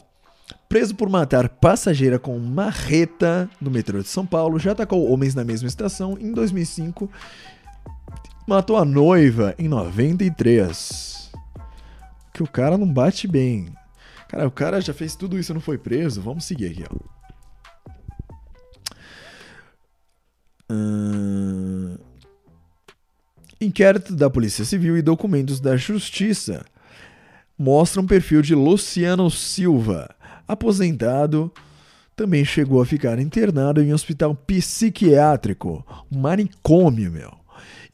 [0.70, 5.42] Preso por matar passageira com marreta no metrô de São Paulo, já atacou homens na
[5.42, 7.10] mesma estação em 2005.
[8.46, 11.32] Matou a noiva em 93.
[12.32, 13.66] Que o cara não bate bem.
[14.28, 16.22] Cara, o cara já fez tudo isso e não foi preso.
[16.22, 17.10] Vamos seguir aqui, ó.
[23.60, 26.64] Inquérito da Polícia Civil e documentos da Justiça
[27.58, 30.14] mostra um perfil de Luciano Silva,
[30.52, 31.52] aposentado,
[32.16, 37.32] também chegou a ficar internado em um hospital psiquiátrico, um manicômio, meu,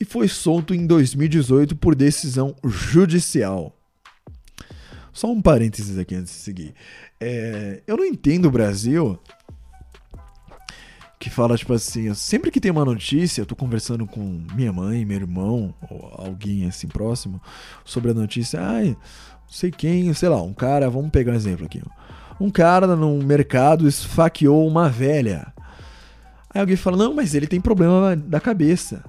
[0.00, 3.76] e foi solto em 2018 por decisão judicial.
[5.12, 6.74] Só um parênteses aqui antes de seguir.
[7.18, 9.18] É, eu não entendo o Brasil
[11.18, 14.20] que fala, tipo assim, sempre que tem uma notícia, eu tô conversando com
[14.54, 17.40] minha mãe, meu irmão, ou alguém assim próximo,
[17.84, 21.64] sobre a notícia, ai, não sei quem, sei lá, um cara, vamos pegar um exemplo
[21.64, 21.80] aqui.
[22.40, 25.52] Um cara no mercado esfaqueou uma velha.
[26.52, 29.04] Aí alguém fala, não, mas ele tem problema da cabeça.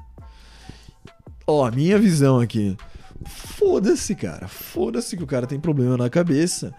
[1.45, 2.75] Ó, minha visão aqui.
[3.25, 4.47] Foda-se, cara.
[4.47, 6.73] Foda-se que o cara tem problema na cabeça.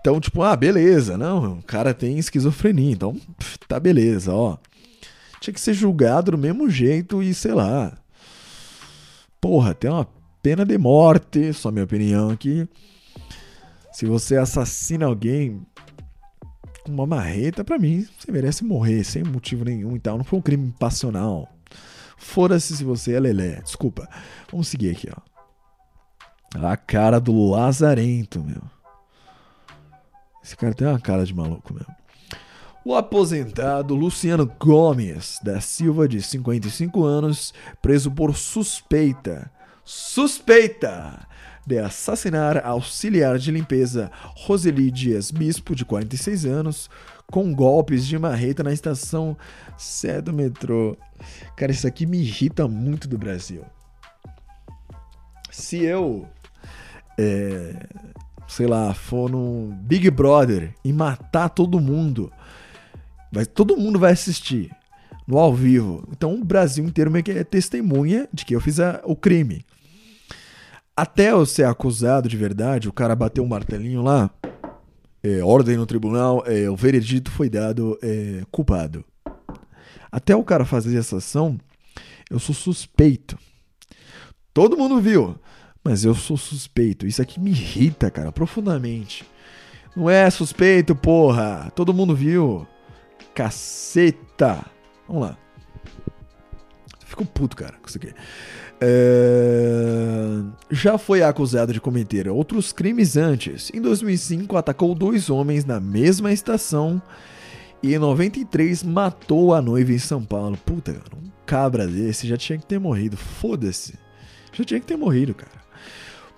[0.00, 3.20] Então, tipo, ah, beleza, não, o cara tem esquizofrenia, então
[3.66, 4.56] tá beleza, ó.
[5.40, 7.92] Tinha que ser julgado do mesmo jeito e sei lá.
[9.40, 10.06] Porra, tem uma
[10.42, 12.66] pena de morte, só minha opinião aqui.
[13.98, 15.60] Se você assassina alguém
[16.88, 20.16] uma marreta, para mim, você merece morrer sem motivo nenhum e tal.
[20.16, 21.52] Não foi um crime passional.
[22.16, 23.60] Foda-se se você é lelé.
[23.60, 24.08] Desculpa.
[24.52, 25.20] Vamos seguir aqui, ó.
[26.64, 28.62] A cara do Lazarento, meu.
[30.44, 31.92] Esse cara tem uma cara de maluco mesmo.
[32.84, 39.50] O aposentado Luciano Gomes da Silva, de 55 anos, preso por suspeita.
[39.84, 41.26] Suspeita!
[41.68, 46.88] De assassinar a auxiliar de limpeza Roseli Dias Bispo, de 46 anos,
[47.30, 49.36] com golpes de marreta na estação
[49.76, 50.96] Sé do metrô.
[51.54, 53.62] Cara, isso aqui me irrita muito do Brasil.
[55.50, 56.26] Se eu
[57.18, 57.86] é,
[58.46, 62.32] sei lá, for no Big Brother e matar todo mundo,
[63.30, 64.70] vai, todo mundo vai assistir
[65.26, 66.08] no ao vivo.
[66.10, 69.66] Então o Brasil inteiro meio que é testemunha de que eu fiz a, o crime.
[70.98, 74.28] Até eu ser acusado de verdade, o cara bateu um martelinho lá,
[75.22, 79.04] é, ordem no tribunal, é, o veredito foi dado é, culpado.
[80.10, 81.56] Até o cara fazer essa ação,
[82.28, 83.38] eu sou suspeito.
[84.52, 85.38] Todo mundo viu.
[85.84, 87.06] Mas eu sou suspeito.
[87.06, 89.24] Isso aqui me irrita, cara, profundamente.
[89.94, 91.70] Não é suspeito, porra.
[91.76, 92.66] Todo mundo viu.
[93.32, 94.66] Caceta.
[95.06, 95.38] Vamos lá.
[97.06, 98.12] Fico puto, cara, com isso aqui.
[98.80, 103.70] É, já foi acusado de cometer outros crimes antes.
[103.74, 107.02] Em 2005, atacou dois homens na mesma estação
[107.82, 110.56] e em 93 matou a noiva em São Paulo.
[110.64, 113.16] Puta, um cabra desse já tinha que ter morrido.
[113.16, 113.94] Foda-se.
[114.52, 115.58] Já tinha que ter morrido, cara.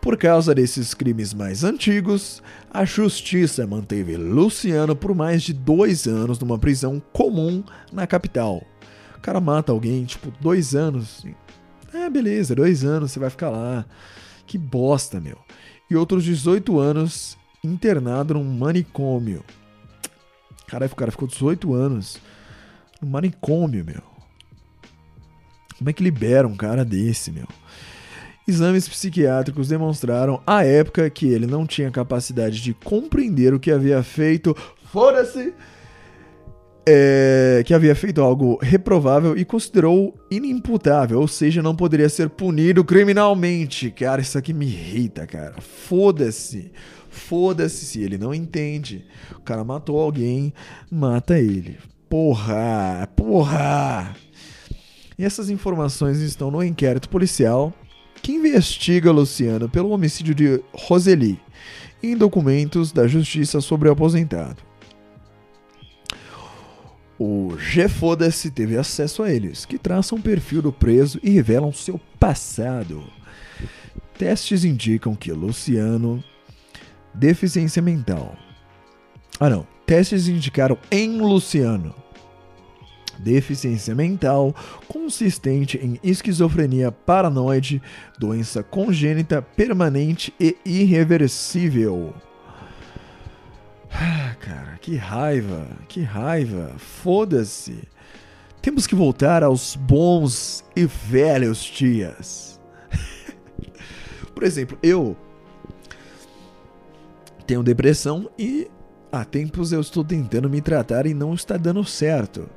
[0.00, 6.38] Por causa desses crimes mais antigos, a justiça manteve Luciano por mais de dois anos
[6.38, 7.62] numa prisão comum
[7.92, 8.62] na capital.
[9.18, 11.22] O cara mata alguém, tipo, dois anos.
[11.92, 13.84] É, beleza, dois anos, você vai ficar lá.
[14.46, 15.38] Que bosta, meu.
[15.90, 19.44] E outros 18 anos internado num manicômio.
[20.66, 22.18] Caralho, o cara ficou 18 anos
[23.00, 24.02] no manicômio, meu.
[25.76, 27.48] Como é que libera um cara desse, meu?
[28.46, 34.02] Exames psiquiátricos demonstraram à época que ele não tinha capacidade de compreender o que havia
[34.02, 34.56] feito.
[34.92, 35.54] Foda-se!
[36.86, 42.82] É, que havia feito algo reprovável e considerou inimputável, ou seja, não poderia ser punido
[42.82, 43.90] criminalmente.
[43.90, 45.54] Cara, isso aqui me irrita, cara.
[45.60, 46.72] Foda-se.
[47.10, 49.04] Foda-se se ele não entende.
[49.36, 50.54] O cara matou alguém,
[50.90, 51.76] mata ele.
[52.08, 53.08] Porra!
[53.14, 54.16] Porra!
[55.18, 57.74] E essas informações estão no inquérito policial
[58.22, 61.38] que investiga Luciano pelo homicídio de Roseli
[62.02, 64.69] em documentos da Justiça sobre o aposentado.
[67.22, 72.00] O G-Foda-se teve acesso a eles, que traçam o perfil do preso e revelam seu
[72.18, 73.04] passado.
[74.16, 76.24] Testes indicam que Luciano.
[77.12, 78.34] Deficiência mental.
[79.38, 79.66] Ah, não.
[79.84, 81.94] Testes indicaram em Luciano
[83.18, 84.54] deficiência mental
[84.88, 87.82] consistente em esquizofrenia paranoide,
[88.18, 92.14] doença congênita permanente e irreversível.
[93.92, 96.74] Ah, cara, que raiva, que raiva.
[96.78, 97.82] Foda-se.
[98.62, 102.60] Temos que voltar aos bons e velhos dias.
[104.34, 105.16] Por exemplo, eu
[107.46, 108.70] tenho depressão e
[109.10, 112.48] há tempos eu estou tentando me tratar e não está dando certo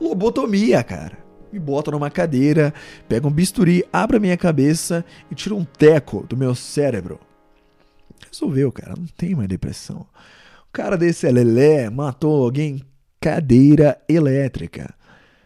[0.00, 1.18] lobotomia, cara.
[1.52, 2.74] Me bota numa cadeira,
[3.08, 7.20] pega um bisturi, abre a minha cabeça e tira um teco do meu cérebro.
[8.30, 8.94] Resolveu, cara.
[8.96, 10.06] Não tem mais depressão.
[10.74, 12.82] Cara desse é lelé, matou alguém
[13.20, 14.92] cadeira elétrica.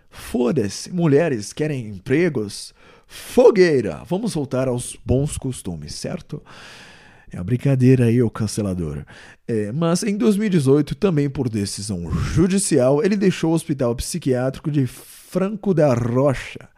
[0.08, 2.72] Foda-se, mulheres querem empregos?
[3.06, 4.02] Fogueira!
[4.08, 6.42] Vamos voltar aos bons costumes, certo?
[7.30, 9.04] É uma brincadeira aí, o cancelador.
[9.46, 15.74] É, mas em 2018, também por decisão judicial, ele deixou o hospital psiquiátrico de Franco
[15.74, 16.70] da Rocha,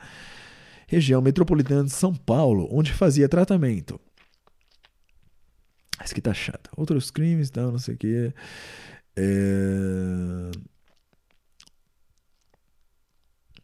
[0.89, 4.01] região metropolitana de São Paulo, onde fazia tratamento.
[6.05, 6.71] Isso aqui tá chato.
[6.77, 8.35] Outros crimes tal, não sei o quê.
[9.17, 10.51] É...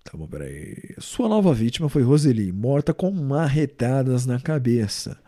[0.04, 0.94] Tá bom, peraí.
[0.98, 5.18] Sua nova vítima foi Roseli, morta com marretadas na cabeça.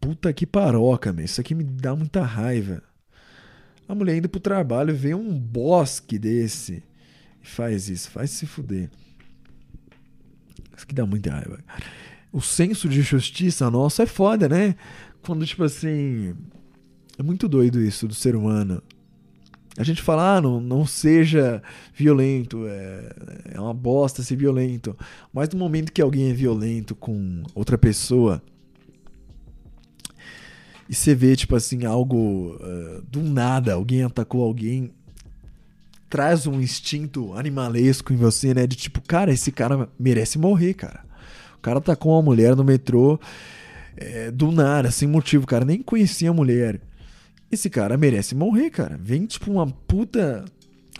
[0.00, 1.24] Puta que paroca, meu.
[1.24, 2.82] Isso aqui me dá muita raiva.
[3.88, 6.82] A mulher indo pro trabalho vê um bosque desse
[7.42, 8.10] e faz isso.
[8.10, 8.90] Faz se fuder.
[10.76, 11.58] Isso aqui dá muita raiva.
[12.32, 14.76] O senso de justiça nosso é foda, né?
[15.22, 16.34] Quando, tipo assim.
[17.18, 18.82] É muito doido isso do ser humano.
[19.76, 21.62] A gente fala, ah, não, não seja
[21.94, 23.12] violento, é,
[23.54, 24.96] é uma bosta ser violento.
[25.32, 28.42] Mas no momento que alguém é violento com outra pessoa,
[30.88, 34.90] e você vê, tipo assim, algo uh, do nada, alguém atacou alguém,
[36.08, 38.66] traz um instinto animalesco em você, né?
[38.66, 41.04] De tipo, cara, esse cara merece morrer, cara.
[41.56, 43.20] O cara atacou uma mulher no metrô
[44.00, 45.64] é, do nada, sem motivo, cara.
[45.64, 46.80] Nem conhecia a mulher.
[47.50, 48.98] Esse cara merece morrer, cara.
[49.00, 50.44] Vem, tipo, uma puta.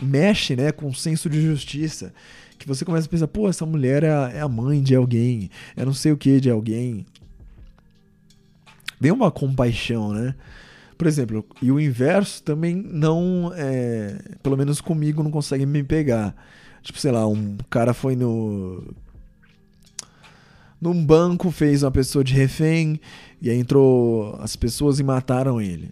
[0.01, 2.13] Mexe, né, com o senso de justiça.
[2.57, 5.49] Que você começa a pensar, pô, essa mulher é a, é a mãe de alguém,
[5.75, 7.05] é não sei o que de alguém
[8.99, 10.35] vem uma compaixão, né?
[10.97, 16.35] Por exemplo, e o inverso também não, é, pelo menos comigo, não consegue me pegar.
[16.81, 18.83] Tipo, sei lá, um cara foi no
[20.81, 22.99] num banco, fez uma pessoa de refém,
[23.41, 25.89] e aí entrou as pessoas e mataram ele.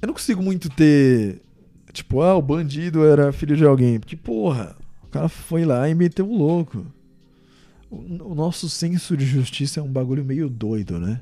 [0.00, 1.40] Eu não consigo muito ter.
[1.92, 3.98] Tipo, ah, o bandido era filho de alguém.
[3.98, 6.86] Porque, porra, o cara foi lá e meteu o louco
[7.90, 11.20] o nosso senso de justiça é um bagulho meio doido, né?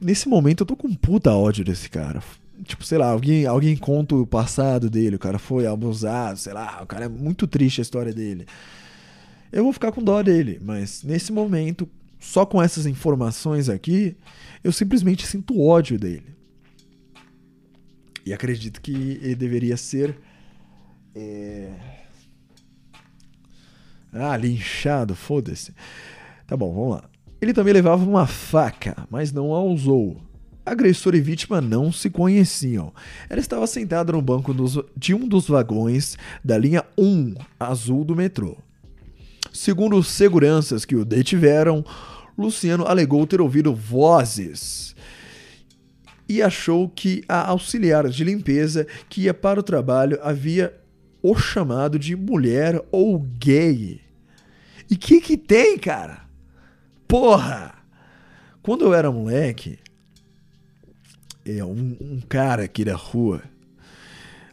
[0.00, 2.22] Nesse momento eu tô com puta ódio desse cara.
[2.64, 6.80] Tipo, sei lá, alguém, alguém conta o passado dele, o cara foi abusado, sei lá,
[6.82, 8.46] o cara é muito triste a história dele.
[9.52, 11.86] Eu vou ficar com dó dele, mas nesse momento,
[12.18, 14.16] só com essas informações aqui,
[14.64, 16.32] eu simplesmente sinto ódio dele.
[18.24, 20.16] E acredito que ele deveria ser.
[21.14, 21.70] É
[24.12, 25.74] Ah, linchado, foda-se.
[26.46, 27.04] Tá bom, vamos lá.
[27.40, 30.20] Ele também levava uma faca, mas não a usou.
[30.64, 32.92] Agressor e vítima não se conheciam.
[33.28, 38.14] Ela estava sentada no banco dos, de um dos vagões da linha 1 azul do
[38.14, 38.56] metrô.
[39.52, 41.84] Segundo seguranças que o detiveram,
[42.36, 44.96] Luciano alegou ter ouvido vozes
[46.28, 50.74] e achou que a auxiliar de limpeza que ia para o trabalho havia
[51.22, 54.00] o chamado de mulher ou gay.
[54.90, 56.22] E que que tem, cara?
[57.06, 57.74] Porra!
[58.62, 59.78] Quando eu era moleque,
[61.44, 63.42] é, um, um cara aqui da rua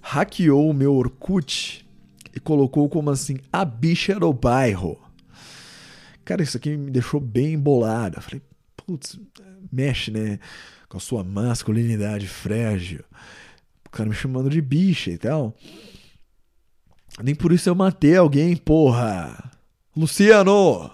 [0.02, 1.86] hackeou o meu Orkut
[2.40, 4.98] e colocou como assim, a bicha do bairro.
[6.24, 7.54] Cara, isso aqui me deixou bem.
[7.54, 8.42] Eu falei,
[8.78, 9.20] putz,
[9.72, 10.40] mexe, né?
[10.88, 13.04] Com a sua masculinidade frágil.
[13.86, 15.54] O cara me chamando de bicha e tal.
[17.22, 19.52] Nem por isso eu matei alguém, porra.
[19.96, 20.92] Luciano!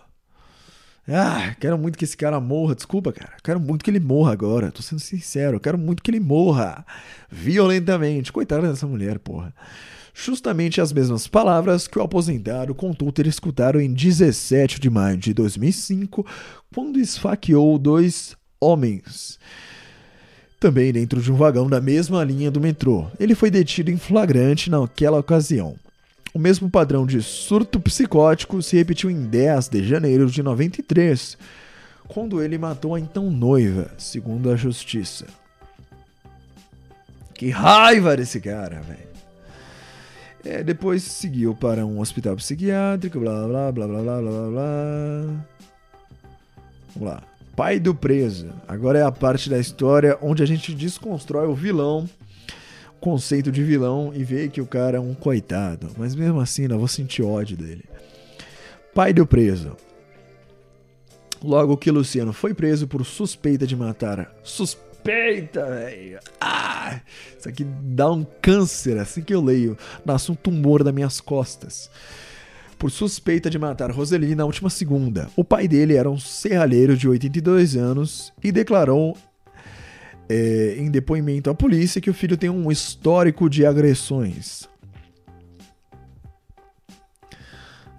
[1.08, 2.74] Ah, quero muito que esse cara morra.
[2.74, 3.34] Desculpa, cara.
[3.44, 4.72] Quero muito que ele morra agora.
[4.72, 5.60] Tô sendo sincero.
[5.60, 6.84] Quero muito que ele morra.
[7.30, 8.32] Violentamente.
[8.32, 9.54] Coitada dessa mulher, porra.
[10.18, 15.34] Justamente as mesmas palavras que o aposentado contou ter escutado em 17 de maio de
[15.34, 16.26] 2005,
[16.74, 19.38] quando esfaqueou dois homens.
[20.58, 23.08] Também dentro de um vagão da mesma linha do metrô.
[23.20, 25.76] Ele foi detido em flagrante naquela ocasião.
[26.34, 31.38] O mesmo padrão de surto psicótico se repetiu em 10 de janeiro de 93,
[32.08, 35.26] quando ele matou a então noiva, segundo a justiça.
[37.34, 39.15] Que raiva desse cara, velho.
[40.46, 45.46] É, depois seguiu para um hospital psiquiátrico, blá blá blá blá blá blá blá.
[46.94, 47.24] Vamos lá.
[47.56, 48.50] Pai do preso.
[48.68, 52.08] Agora é a parte da história onde a gente desconstrói o vilão
[53.06, 55.92] conceito de vilão e ver que o cara é um coitado.
[55.96, 57.86] Mas mesmo assim, não vou sentir ódio dele.
[58.96, 59.78] Pai do preso.
[61.44, 64.34] Logo que Luciano foi preso por suspeita de matar.
[65.06, 66.20] Suspeita, velho.
[66.42, 67.00] Ah,
[67.38, 69.78] isso aqui dá um câncer assim que eu leio.
[70.04, 71.92] Nasce um tumor das minhas costas.
[72.80, 75.30] Por suspeita de matar Roseli na última segunda.
[75.36, 79.16] O pai dele era um serralheiro de 82 anos e declarou
[80.28, 84.68] é, em depoimento à polícia que o filho tem um histórico de agressões.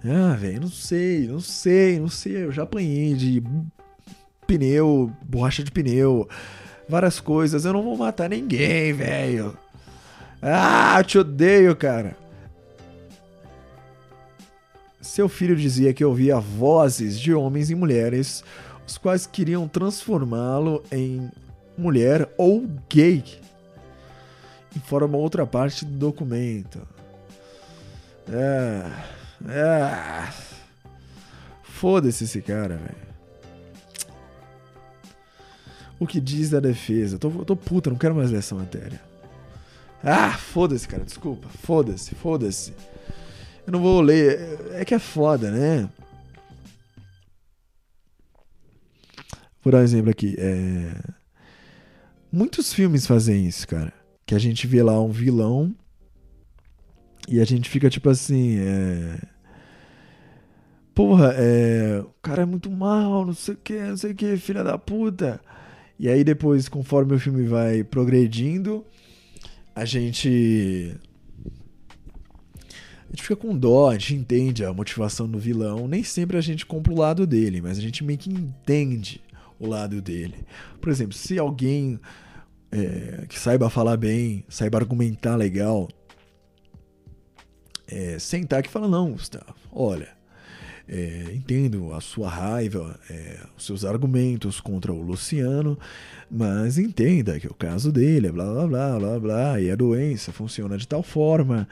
[0.03, 2.43] Ah, velho, não sei, não sei, não sei.
[2.43, 3.41] Eu já apanhei de
[4.45, 6.27] pneu, borracha de pneu,
[6.87, 7.65] várias coisas.
[7.65, 9.57] Eu não vou matar ninguém, velho.
[10.41, 12.15] Ah, te odeio, cara.
[15.01, 18.43] Seu filho dizia que ouvia vozes de homens e mulheres,
[18.85, 21.31] os quais queriam transformá-lo em
[21.77, 23.23] mulher ou gay.
[24.75, 26.85] Informa outra parte do documento.
[28.29, 28.91] É.
[29.49, 30.27] É.
[31.63, 33.06] Foda-se esse cara, velho.
[35.99, 37.17] O que diz da defesa?
[37.17, 39.01] Tô, tô puta, não quero mais ler essa matéria.
[40.03, 41.47] Ah, foda-se, cara, desculpa.
[41.49, 42.73] Foda-se, foda-se.
[43.65, 44.59] Eu não vou ler.
[44.73, 45.89] É que é foda, né?
[49.63, 50.35] Vou dar um exemplo aqui.
[50.37, 50.93] É.
[52.31, 53.91] Muitos filmes fazem isso, cara.
[54.25, 55.75] Que a gente vê lá um vilão
[57.27, 59.19] e a gente fica tipo assim, é...
[60.95, 61.99] Porra, é...
[61.99, 64.77] o cara é muito mal, não sei o que, não sei o que, filha da
[64.77, 65.41] puta.
[65.99, 68.85] E aí depois, conforme o filme vai progredindo,
[69.75, 70.95] a gente.
[73.05, 75.87] A gente fica com dó, a gente entende a motivação do vilão.
[75.87, 79.21] Nem sempre a gente compra o lado dele, mas a gente meio que entende
[79.57, 80.35] o lado dele.
[80.81, 81.99] Por exemplo, se alguém
[82.71, 85.87] é, que saiba falar bem, saiba argumentar legal,
[87.87, 90.16] é, sentar aqui e falar: não, Gustavo, olha,
[90.87, 95.77] é, entendo a sua raiva, é, os seus argumentos contra o Luciano,
[96.31, 100.31] mas entenda que o caso dele é blá blá blá blá blá, e a doença
[100.31, 101.67] funciona de tal forma.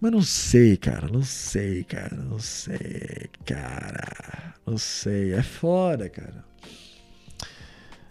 [0.00, 6.44] Mas não sei, cara, não sei, cara, não sei, cara, não sei, é foda, cara.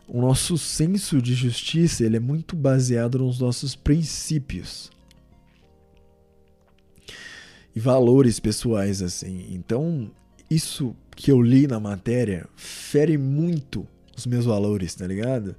[0.07, 4.89] O nosso senso de justiça ele é muito baseado nos nossos princípios
[7.77, 9.45] e valores pessoais assim.
[9.51, 10.09] Então,
[10.49, 13.85] isso que eu li na matéria fere muito
[14.17, 15.55] os meus valores, tá ligado?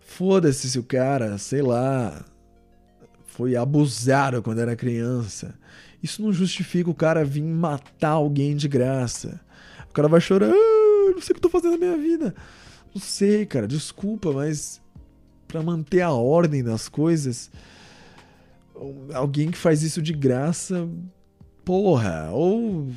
[0.00, 2.24] Foda-se se o cara, sei lá,
[3.26, 5.54] foi abusado quando era criança.
[6.02, 9.40] Isso não justifica o cara vir matar alguém de graça.
[9.88, 12.34] O cara vai chorar, ah, não sei o que eu tô fazendo na minha vida.
[12.92, 14.80] Não sei, cara, desculpa, mas
[15.46, 17.52] para manter a ordem das coisas,
[19.14, 20.88] alguém que faz isso de graça,
[21.64, 22.88] porra, ou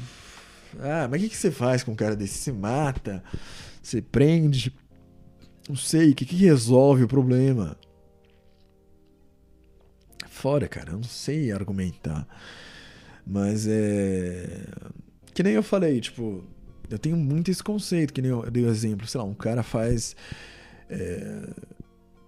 [0.80, 2.38] Ah, mas o que, que você faz com um cara desse?
[2.40, 3.24] Você mata,
[3.82, 4.74] você prende.
[5.70, 7.78] Não sei, o que, que resolve o problema?
[10.30, 12.28] Fora, cara, eu não sei argumentar.
[13.26, 14.66] Mas é.
[15.34, 16.44] Que nem eu falei, tipo,
[16.90, 19.64] eu tenho muito esse conceito, que nem eu dei o exemplo, sei lá, um cara
[19.64, 20.16] faz
[20.90, 21.50] é,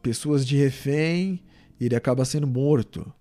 [0.02, 1.44] pessoas de refém
[1.80, 3.12] e ele acaba sendo morto.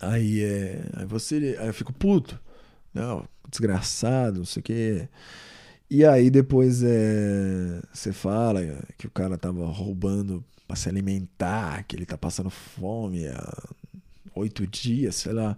[0.00, 0.84] Aí é.
[0.94, 1.56] Aí você.
[1.60, 2.38] Aí eu fico puto.
[2.92, 5.08] Não, desgraçado, não sei o quê.
[5.90, 8.60] E aí depois é, você fala
[8.98, 13.68] que o cara tava roubando para se alimentar, que ele tá passando fome há
[14.34, 15.56] oito dias, sei lá.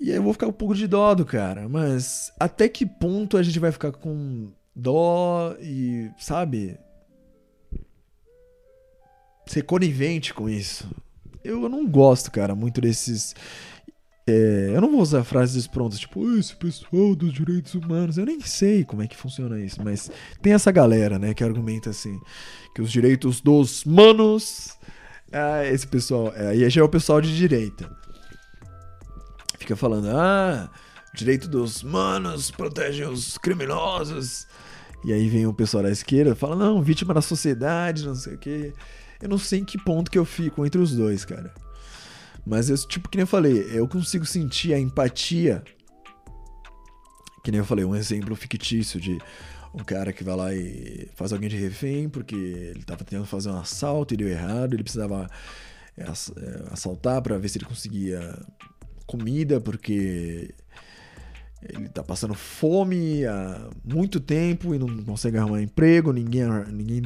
[0.00, 3.36] E aí eu vou ficar um pouco de dó do cara, mas até que ponto
[3.36, 6.78] a gente vai ficar com dó e, sabe?
[9.46, 10.88] Ser conivente com isso.
[11.44, 13.34] Eu não gosto, cara, muito desses
[14.26, 18.16] é, eu não vou usar frases prontas, tipo, esse pessoal dos direitos humanos.
[18.16, 21.90] Eu nem sei como é que funciona isso, mas tem essa galera, né, que argumenta
[21.90, 22.18] assim,
[22.74, 24.78] que os direitos dos manos.
[25.30, 26.32] Ah, esse pessoal.
[26.34, 27.90] Aí é, já é o pessoal de direita.
[29.58, 30.70] Fica falando, ah,
[31.14, 34.46] direito dos manos protege os criminosos.
[35.04, 38.38] E aí vem o pessoal da esquerda fala, não, vítima da sociedade, não sei o
[38.38, 38.72] quê.
[39.20, 41.52] Eu não sei em que ponto que eu fico entre os dois, cara.
[42.46, 45.62] Mas eu, tipo, que nem eu falei, eu consigo sentir a empatia.
[47.42, 49.18] Que nem eu falei, um exemplo fictício de
[49.74, 53.50] um cara que vai lá e faz alguém de refém porque ele estava tentando fazer
[53.50, 55.28] um assalto e deu errado, ele precisava
[55.96, 56.08] é, é,
[56.70, 58.38] assaltar para ver se ele conseguia
[59.04, 60.54] comida porque
[61.62, 67.02] ele tá passando fome há muito tempo e não consegue arrumar emprego, ninguém, ninguém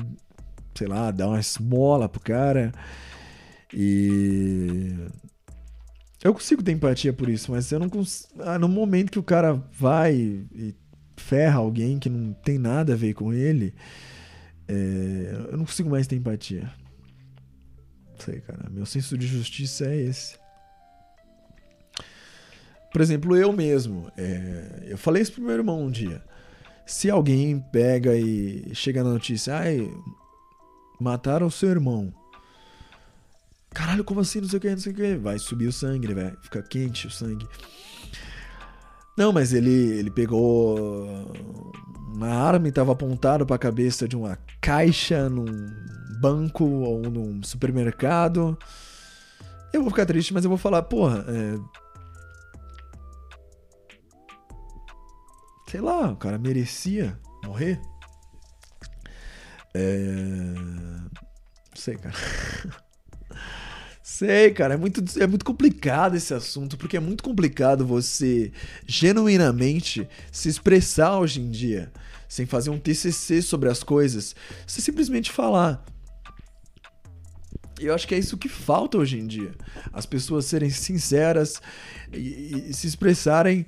[0.75, 2.73] sei lá, dá uma esmola pro cara.
[3.73, 4.95] E.
[6.23, 8.43] Eu consigo ter empatia por isso, mas eu não consigo.
[8.43, 10.75] Ah, no momento que o cara vai e
[11.17, 13.75] ferra alguém que não tem nada a ver com ele,
[14.67, 15.47] é...
[15.51, 16.71] eu não consigo mais ter empatia.
[18.11, 18.69] Não sei, cara.
[18.71, 20.37] Meu senso de justiça é esse.
[22.93, 24.11] Por exemplo, eu mesmo.
[24.17, 24.87] É...
[24.87, 26.23] Eu falei isso pro meu irmão um dia.
[26.87, 29.89] Se alguém pega e chega na notícia, ai,
[31.01, 32.13] mataram seu irmão.
[33.71, 34.41] Caralho, como assim?
[34.41, 35.17] Não sei o que, não sei o que.
[35.17, 37.47] Vai subir o sangue, vai ficar quente o sangue.
[39.17, 41.33] Não, mas ele, ele pegou
[42.15, 45.45] uma arma e estava apontado para a cabeça de uma caixa num
[46.21, 48.57] banco ou num supermercado.
[49.73, 51.59] Eu vou ficar triste, mas eu vou falar, porra, é...
[55.69, 57.81] sei lá, o cara merecia morrer.
[59.79, 60.55] É...
[60.55, 62.15] Não sei, cara.
[64.03, 68.51] Sei, cara, é muito, é muito complicado esse assunto, porque é muito complicado você
[68.87, 71.93] genuinamente se expressar hoje em dia,
[72.27, 74.35] sem fazer um TCC sobre as coisas,
[74.67, 75.85] você simplesmente falar.
[77.79, 79.55] Eu acho que é isso que falta hoje em dia.
[79.93, 81.61] As pessoas serem sinceras
[82.13, 83.67] e, e se expressarem.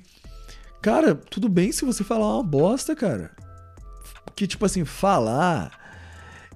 [0.81, 3.31] Cara, tudo bem se você falar uma bosta, cara.
[4.35, 5.80] Que, tipo assim, falar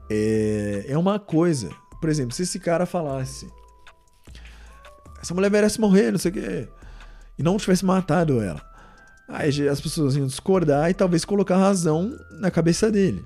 [0.10, 1.70] é, é uma coisa.
[2.00, 3.48] Por exemplo, se esse cara falasse
[5.26, 6.68] essa mulher merece morrer, não sei o quê.
[7.38, 8.62] E não tivesse matado ela.
[9.28, 13.26] Aí as pessoas iam discordar e talvez colocar razão na cabeça dele.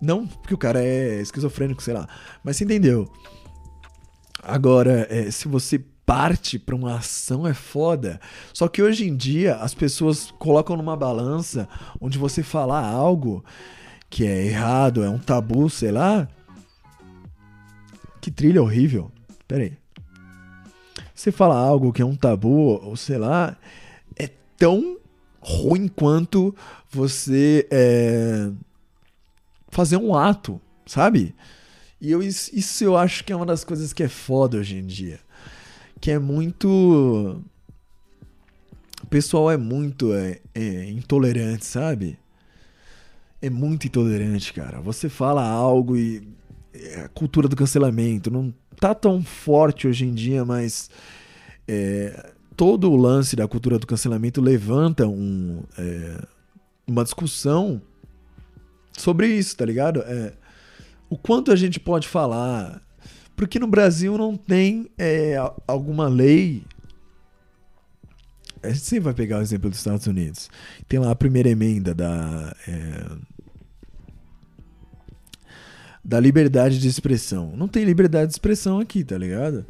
[0.00, 2.08] Não porque o cara é esquizofrênico, sei lá.
[2.44, 3.10] Mas você entendeu.
[4.40, 8.20] Agora, é, se você parte para uma ação é foda.
[8.52, 11.68] Só que hoje em dia as pessoas colocam numa balança
[12.00, 13.44] onde você falar algo
[14.10, 16.28] que é errado, é um tabu, sei lá.
[18.20, 19.10] Que trilha horrível.
[19.48, 19.80] Pera aí
[21.20, 23.54] você fala algo que é um tabu, ou sei lá,
[24.16, 24.96] é tão
[25.38, 26.54] ruim quanto
[26.90, 28.50] você é,
[29.68, 31.34] fazer um ato, sabe?
[32.00, 34.86] E eu, isso eu acho que é uma das coisas que é foda hoje em
[34.86, 35.20] dia.
[36.00, 37.42] Que é muito.
[39.02, 42.18] O pessoal é muito é, é, intolerante, sabe?
[43.42, 44.80] É muito intolerante, cara.
[44.80, 46.28] Você fala algo e.
[46.72, 50.88] É a cultura do cancelamento não tá tão forte hoje em dia, mas
[51.66, 56.22] é, todo o lance da cultura do cancelamento levanta um, é,
[56.86, 57.82] uma discussão
[58.96, 60.00] sobre isso, tá ligado?
[60.02, 60.32] É,
[61.08, 62.80] o quanto a gente pode falar.
[63.34, 65.36] Porque no Brasil não tem é,
[65.66, 66.62] alguma lei.
[68.62, 70.50] A gente sempre vai pegar o exemplo dos Estados Unidos.
[70.86, 72.54] Tem lá a primeira emenda da.
[72.68, 73.06] É,
[76.04, 77.52] da liberdade de expressão.
[77.56, 79.66] Não tem liberdade de expressão aqui, tá ligado?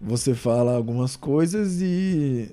[0.00, 2.50] Você fala algumas coisas e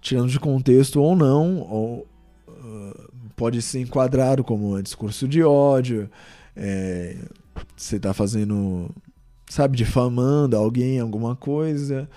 [0.00, 2.06] tirando de contexto ou não, ou,
[2.48, 6.10] uh, pode ser enquadrado como discurso de ódio,
[6.56, 7.16] é,
[7.76, 8.90] você tá fazendo,
[9.48, 12.08] sabe, difamando alguém, alguma coisa.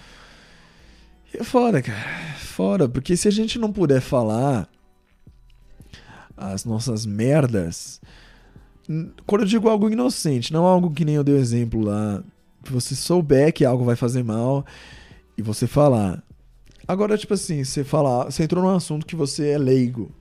[1.34, 2.36] E é foda, cara.
[2.38, 4.68] Foda, porque se a gente não puder falar
[6.36, 8.02] as nossas merdas,
[9.26, 12.24] quando eu digo algo inocente, não algo que nem eu dei o exemplo lá,
[12.64, 14.66] que você souber que algo vai fazer mal
[15.38, 16.24] e você falar.
[16.88, 20.12] Agora, tipo assim, você falar, você entrou num assunto que você é leigo.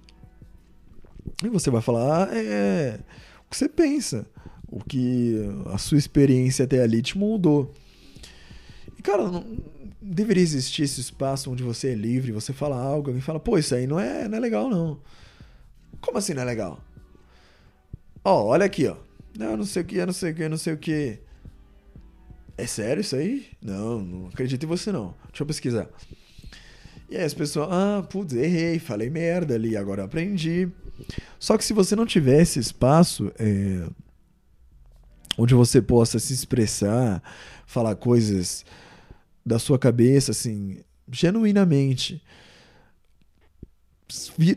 [1.43, 2.98] E você vai falar ah, é,
[3.47, 4.26] o que você pensa,
[4.68, 5.36] o que
[5.66, 7.72] a sua experiência até ali te moldou.
[8.97, 9.44] E, cara, não
[10.01, 13.74] deveria existir esse espaço onde você é livre, você fala algo, alguém fala, pô, isso
[13.74, 14.98] aí não é, não é legal, não.
[16.01, 16.80] Como assim não é legal?
[18.24, 18.97] Ó, olha aqui, ó.
[19.36, 21.19] Não, não sei o que, não sei o que, não sei o que.
[22.57, 23.47] É sério isso aí?
[23.61, 25.15] Não, não acredito em você não.
[25.28, 25.89] Deixa eu pesquisar.
[27.09, 30.69] E aí as pessoas, ah, putz, errei, falei merda ali, agora aprendi.
[31.39, 33.86] Só que se você não tiver esse espaço é,
[35.36, 37.23] onde você possa se expressar,
[37.66, 38.65] falar coisas
[39.44, 40.81] da sua cabeça, assim,
[41.11, 42.23] genuinamente,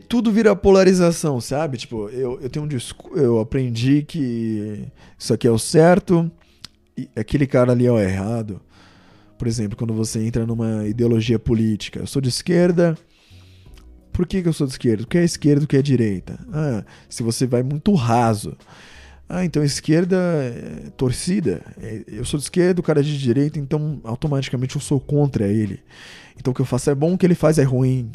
[0.08, 1.78] tudo vira polarização, sabe?
[1.78, 2.68] Tipo, eu, eu tenho um
[3.18, 4.84] eu aprendi que
[5.18, 6.30] isso aqui é o certo
[6.96, 8.60] e aquele cara ali é o errado.
[9.38, 12.96] Por exemplo, quando você entra numa ideologia política, eu sou de esquerda.
[14.12, 15.02] Por que, que eu sou de esquerda?
[15.02, 16.38] O que é esquerda, o que é direita?
[16.52, 18.56] Ah, se você vai muito raso.
[19.28, 21.60] Ah, então esquerda é torcida.
[21.80, 25.46] É, eu sou de esquerda, o cara é de direita, então automaticamente eu sou contra
[25.46, 25.80] ele.
[26.38, 28.10] Então o que eu faço é bom, o que ele faz é ruim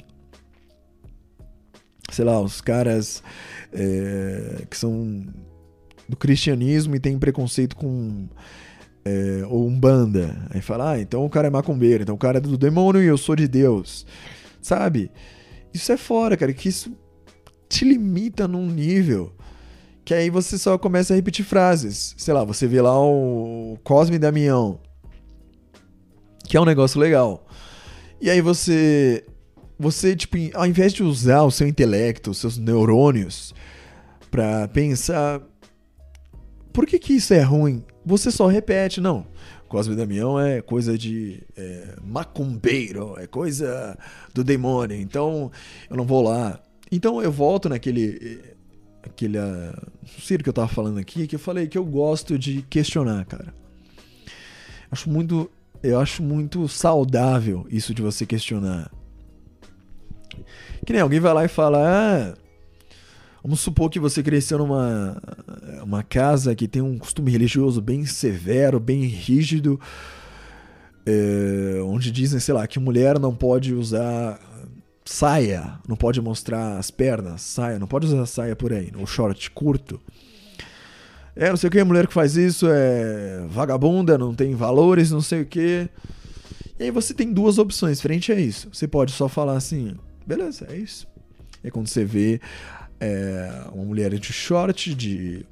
[2.11, 3.23] sei lá, os caras
[3.73, 5.25] é, que são
[6.07, 8.27] do cristianismo e tem preconceito com
[9.05, 10.35] é, ou umbanda.
[10.49, 13.07] Aí fala, ah, então o cara é macumbeiro, então o cara é do demônio e
[13.07, 14.05] eu sou de Deus.
[14.61, 15.11] Sabe?
[15.73, 16.95] Isso é fora, cara, que isso
[17.69, 19.33] te limita num nível
[20.03, 22.13] que aí você só começa a repetir frases.
[22.17, 24.79] Sei lá, você vê lá o Cosme Damião,
[26.45, 27.47] que é um negócio legal.
[28.19, 29.23] E aí você
[29.81, 33.53] você, tipo, ao invés de usar o seu intelecto, os seus neurônios,
[34.29, 35.41] para pensar
[36.71, 39.25] por que, que isso é ruim, você só repete, não.
[39.67, 43.97] Cosme Damião é coisa de é, macumbeiro, é coisa
[44.33, 45.51] do demônio, então
[45.89, 46.59] eu não vou lá.
[46.91, 48.41] Então eu volto naquele.
[49.01, 49.73] aquele uh,
[50.19, 53.53] circo que eu tava falando aqui, que eu falei que eu gosto de questionar, cara.
[54.91, 55.49] Acho muito.
[55.81, 58.91] Eu acho muito saudável isso de você questionar.
[60.85, 62.33] Que nem alguém vai lá e fala: ah,
[63.43, 65.21] vamos supor que você cresceu numa
[65.83, 69.79] uma casa que tem um costume religioso bem severo, bem rígido,
[71.05, 74.39] é, onde dizem, sei lá, que mulher não pode usar
[75.03, 79.51] saia, não pode mostrar as pernas, saia, não pode usar saia por aí, ou short
[79.51, 79.99] curto.
[81.35, 85.21] É, não sei o que, mulher que faz isso é vagabunda, não tem valores, não
[85.21, 85.89] sei o que.
[86.79, 88.69] E aí você tem duas opções frente a isso.
[88.71, 89.95] Você pode só falar assim,
[90.25, 91.07] Beleza, é isso.
[91.63, 92.39] É quando você vê
[92.99, 95.45] é, uma mulher de short, de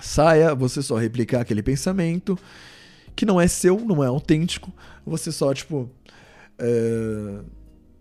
[0.00, 2.38] saia, você só replicar aquele pensamento
[3.14, 4.72] que não é seu, não é autêntico.
[5.04, 5.90] Você só, tipo.
[6.58, 7.40] É,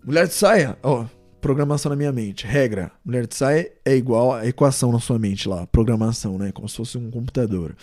[0.03, 1.05] mulher de saia, ó,
[1.39, 2.45] programação na minha mente.
[2.45, 6.51] Regra: mulher de saia é igual a equação na sua mente lá, programação, né?
[6.51, 7.75] Como se fosse um computador.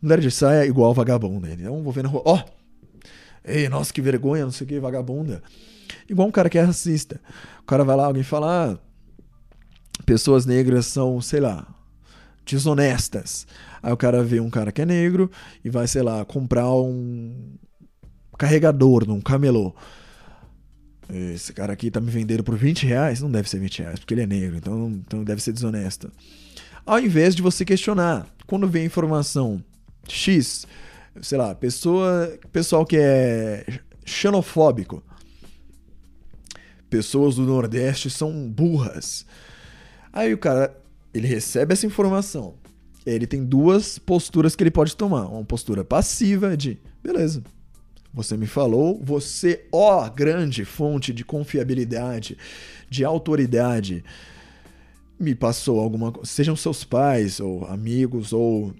[0.00, 1.48] Mulher de saia é igual vagabunda.
[1.50, 2.44] Então, vou ver na rua, ó.
[3.44, 5.42] Ei, nossa, que vergonha, não sei o que, vagabunda.
[6.12, 7.18] Igual um cara que é racista.
[7.60, 8.78] O cara vai lá, alguém fala, ah,
[10.04, 11.66] pessoas negras são, sei lá,
[12.44, 13.46] desonestas.
[13.82, 15.30] Aí o cara vê um cara que é negro
[15.64, 17.56] e vai, sei lá, comprar um
[18.36, 19.74] carregador num camelô.
[21.08, 23.22] Esse cara aqui tá me vendendo por 20 reais?
[23.22, 26.12] Não deve ser 20 reais, porque ele é negro, então, então deve ser desonesto.
[26.84, 29.64] Ao invés de você questionar, quando vem informação
[30.06, 30.66] X,
[31.22, 33.64] sei lá, pessoa, pessoal que é
[34.04, 35.02] xenofóbico,
[36.92, 39.24] pessoas do Nordeste são burras.
[40.12, 40.78] Aí o cara,
[41.14, 42.52] ele recebe essa informação.
[43.06, 45.24] Ele tem duas posturas que ele pode tomar.
[45.24, 47.42] Uma postura passiva de, beleza,
[48.12, 52.36] você me falou, você, ó, grande fonte de confiabilidade,
[52.90, 54.04] de autoridade,
[55.18, 58.74] me passou alguma coisa, sejam seus pais, ou amigos, ou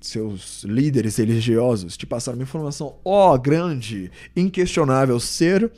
[0.00, 5.70] seus líderes religiosos, te passaram uma informação, ó, grande, inquestionável ser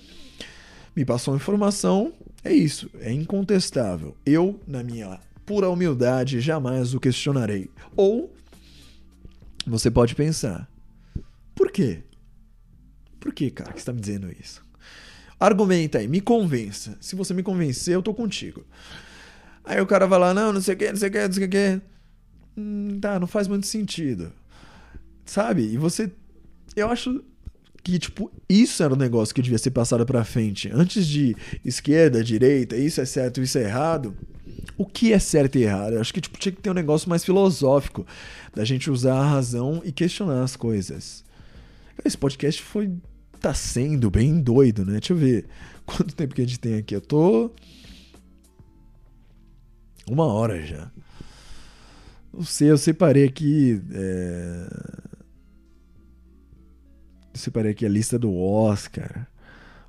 [0.99, 2.13] me passou informação,
[2.43, 4.17] é isso, é incontestável.
[4.27, 7.71] Eu, na minha pura humildade, jamais o questionarei.
[7.95, 8.35] Ou
[9.65, 10.69] você pode pensar:
[11.55, 12.03] por quê?
[13.21, 14.61] Por que, cara, que está me dizendo isso?
[15.39, 16.99] Argumenta aí, me convença.
[17.01, 18.67] Se você me convencer, eu tô contigo.
[19.63, 21.33] Aí o cara vai lá, não, não sei o que, não sei o que, não
[21.33, 21.81] sei o que.
[22.57, 24.33] Hum, tá, não faz muito sentido.
[25.25, 25.63] Sabe?
[25.63, 26.11] E você.
[26.75, 27.23] Eu acho
[27.89, 30.71] que, tipo, isso era um negócio que devia ser passado pra frente.
[30.71, 31.35] Antes de
[31.65, 34.15] esquerda, direita, isso é certo, isso é errado.
[34.77, 35.95] O que é certo e errado?
[35.95, 38.07] Eu acho que tipo, tinha que ter um negócio mais filosófico
[38.55, 41.25] da gente usar a razão e questionar as coisas.
[42.05, 42.93] Esse podcast foi.
[43.41, 44.99] tá sendo bem doido, né?
[44.99, 45.47] Deixa eu ver.
[45.87, 46.95] Quanto tempo que a gente tem aqui?
[46.95, 47.51] Eu tô.
[50.07, 50.91] Uma hora já.
[52.35, 53.81] Não sei, eu separei aqui.
[53.93, 55.08] É...
[57.39, 59.27] Separei aqui a lista do Oscar.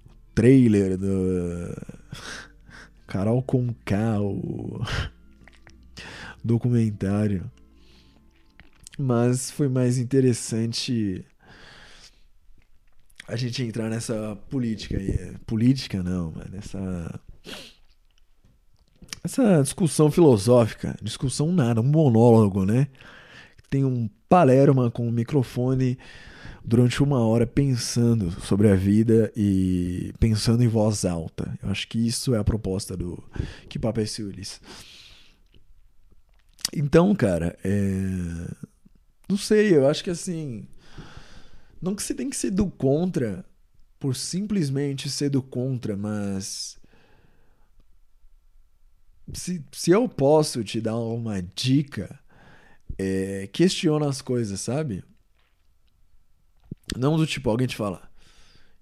[0.06, 1.76] O trailer do.
[3.08, 4.82] Carol Conká, o
[6.44, 7.50] documentário.
[8.98, 11.26] Mas foi mais interessante
[13.28, 15.36] a gente entrar nessa política aí.
[15.46, 17.20] Política não, mas nessa
[19.24, 22.88] essa discussão filosófica, discussão nada, um monólogo, né?
[23.70, 25.98] Tem um palerma com um microfone
[26.64, 31.57] durante uma hora pensando sobre a vida e pensando em voz alta.
[31.64, 33.22] Eu acho que isso é a proposta do
[33.68, 34.61] Que Papo é Siulis.
[36.73, 37.80] Então, cara, é...
[39.27, 40.68] não sei, eu acho que assim.
[41.81, 43.45] Não que você tem que ser do contra
[43.99, 46.80] por simplesmente ser do contra, mas
[49.34, 52.19] se, se eu posso te dar uma dica,
[52.98, 55.03] é, questiona as coisas, sabe?
[56.98, 58.02] Não do tipo, alguém te fala,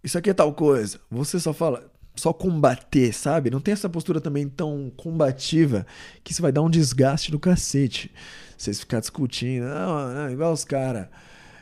[0.03, 0.99] isso aqui é tal coisa.
[1.09, 3.49] Você só fala, só combater, sabe?
[3.49, 5.85] Não tem essa postura também tão combativa
[6.23, 8.11] que isso vai dar um desgaste do cacete.
[8.57, 11.07] Vocês ficar discutindo, não, não igual os caras.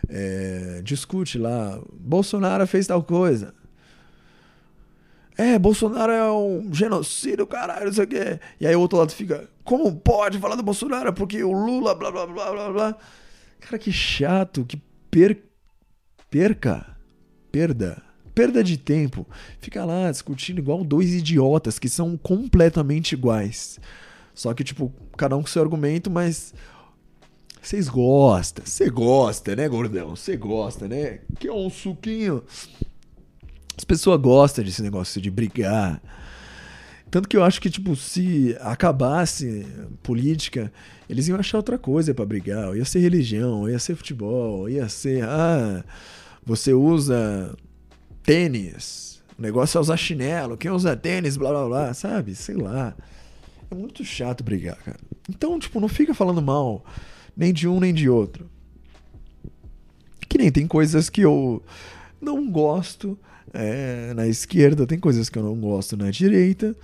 [0.07, 3.53] É, discute lá, Bolsonaro fez tal coisa.
[5.37, 8.39] É, Bolsonaro é um genocídio, caralho, não sei o quê.
[8.59, 11.11] E aí o outro lado fica, como pode falar do Bolsonaro?
[11.11, 12.97] Porque o Lula, blá, blá, blá, blá, blá.
[13.59, 14.77] Cara, que chato, que
[15.11, 15.43] per...
[16.29, 16.97] perca,
[17.51, 18.01] perda,
[18.33, 19.27] perda de tempo.
[19.59, 23.79] Fica lá discutindo igual dois idiotas que são completamente iguais.
[24.33, 26.53] Só que, tipo, cada um com seu argumento, mas
[27.61, 30.15] vocês gostam, você gosta, né, gordão?
[30.15, 31.19] Você gosta, né?
[31.39, 32.43] Que é um suquinho
[33.77, 36.01] as pessoas gostam desse negócio de brigar.
[37.09, 39.65] Tanto que eu acho que, tipo, se acabasse
[40.03, 40.71] política,
[41.09, 42.75] eles iam achar outra coisa para brigar.
[42.75, 45.23] Ia ser religião, ia ser futebol, ia ser.
[45.23, 45.83] Ah,
[46.43, 47.55] você usa
[48.23, 49.23] tênis.
[49.37, 50.57] O negócio é usar chinelo.
[50.57, 52.35] Quem usa tênis, blá blá blá, sabe?
[52.35, 52.95] Sei lá.
[53.69, 54.99] É muito chato brigar, cara.
[55.29, 56.83] Então, tipo, não fica falando mal
[57.35, 58.49] nem de um nem de outro.
[60.27, 61.63] Que nem tem coisas que eu
[62.21, 63.17] não gosto
[63.53, 66.75] é, na esquerda, tem coisas que eu não gosto na direita.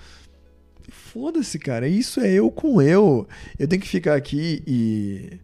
[0.90, 1.88] Foda-se, cara.
[1.88, 3.28] Isso é eu com eu.
[3.60, 5.40] Eu tenho que ficar aqui e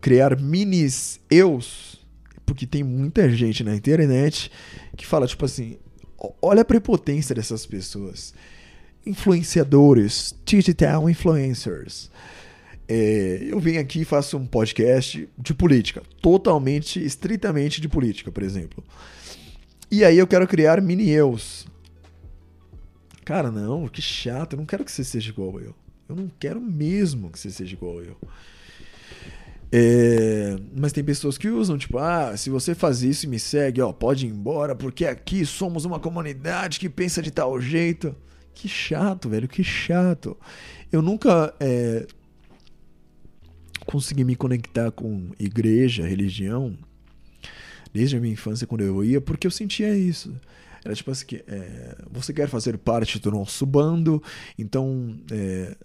[0.00, 1.98] criar minis eus.
[2.46, 4.50] Porque tem muita gente na internet
[4.96, 5.76] que fala, tipo assim:
[6.40, 8.34] olha a prepotência dessas pessoas.
[9.04, 12.10] Influenciadores, digital influencers.
[12.86, 18.42] É, eu venho aqui e faço um podcast de política, totalmente, estritamente de política, por
[18.42, 18.82] exemplo.
[19.90, 21.66] E aí eu quero criar mini-eus.
[23.24, 24.54] Cara, não, que chato.
[24.54, 25.74] Eu não quero que você seja igual eu.
[26.08, 28.16] Eu não quero mesmo que você seja igual eu.
[29.70, 33.82] É, mas tem pessoas que usam, tipo, ah, se você faz isso e me segue,
[33.82, 38.16] ó, pode ir embora, porque aqui somos uma comunidade que pensa de tal jeito.
[38.54, 40.36] Que chato, velho, que chato.
[40.90, 42.06] Eu nunca é,
[43.86, 46.76] consegui me conectar com igreja, religião,
[47.92, 50.34] desde a minha infância quando eu ia, porque eu sentia isso.
[50.84, 54.22] Era tipo assim, é, você quer fazer parte do nosso bando,
[54.56, 55.76] então é,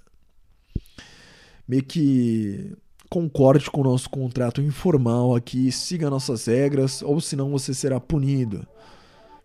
[1.68, 2.74] meio que
[3.10, 8.66] concorde com o nosso contrato informal aqui, siga nossas regras, ou senão você será punido.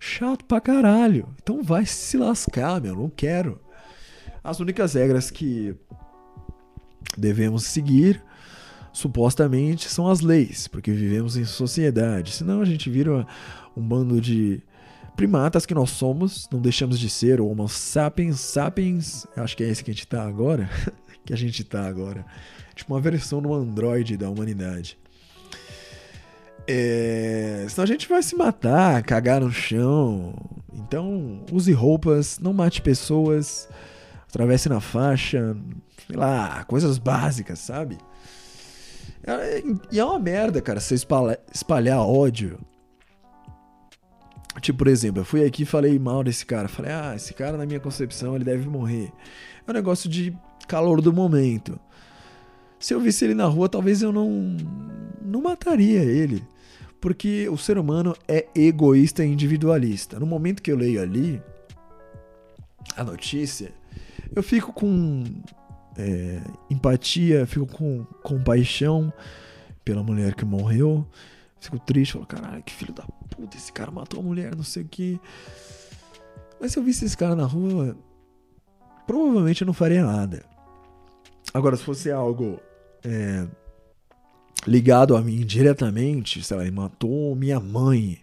[0.00, 1.28] Chato pra caralho.
[1.42, 3.60] Então vai se lascar, meu, não quero.
[4.42, 5.74] As únicas regras que
[7.16, 8.22] devemos seguir
[8.98, 12.32] supostamente são as leis, porque vivemos em sociedade.
[12.32, 13.24] Senão a gente vira
[13.76, 14.60] um bando de
[15.16, 19.84] primatas que nós somos, não deixamos de ser, ou sapiens sapiens, acho que é esse
[19.84, 20.68] que a gente tá agora,
[21.24, 22.26] que a gente tá agora.
[22.74, 24.98] Tipo uma versão no Android da humanidade.
[26.66, 30.34] É, senão a gente vai se matar, cagar no chão.
[30.74, 33.68] Então, use roupas, não mate pessoas,
[34.28, 35.56] atravesse na faixa,
[36.06, 37.96] sei lá, coisas básicas, sabe?
[39.28, 42.58] É, e é uma merda, cara, você espalhar, espalhar ódio.
[44.60, 46.66] Tipo, por exemplo, eu fui aqui e falei mal desse cara.
[46.66, 49.12] Falei, ah, esse cara, na minha concepção, ele deve morrer.
[49.66, 50.36] É um negócio de
[50.66, 51.78] calor do momento.
[52.80, 54.56] Se eu visse ele na rua, talvez eu não,
[55.22, 56.42] não mataria ele.
[57.00, 60.18] Porque o ser humano é egoísta e individualista.
[60.18, 61.40] No momento que eu leio ali
[62.96, 63.72] a notícia,
[64.34, 65.22] eu fico com
[65.98, 69.12] é, empatia, fico com compaixão
[69.84, 71.06] pela mulher que morreu.
[71.60, 74.84] Fico triste, falo, caralho, que filho da puta, esse cara matou a mulher, não sei
[74.84, 75.20] o que.
[76.60, 77.96] Mas se eu visse esse cara na rua,
[79.06, 80.44] provavelmente eu não faria nada.
[81.52, 82.60] Agora, se fosse algo
[83.04, 83.46] é,
[84.66, 88.18] ligado a mim diretamente, sei lá, ele matou minha mãe,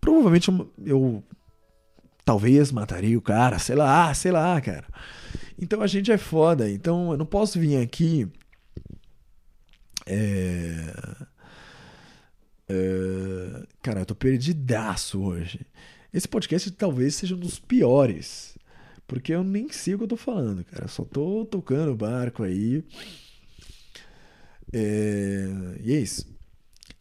[0.00, 1.24] provavelmente eu, eu
[2.24, 4.86] talvez mataria o cara, sei lá, sei lá, cara.
[5.58, 6.70] Então a gente é foda.
[6.70, 8.28] Então eu não posso vir aqui.
[10.06, 10.94] É...
[12.68, 13.66] É...
[13.82, 15.60] Cara, eu tô perdidaço hoje.
[16.12, 18.56] Esse podcast talvez seja um dos piores.
[19.06, 20.84] Porque eu nem sei o que eu tô falando, cara.
[20.84, 22.84] Eu só tô tocando o barco aí.
[24.72, 25.46] É...
[25.82, 26.26] E é isso.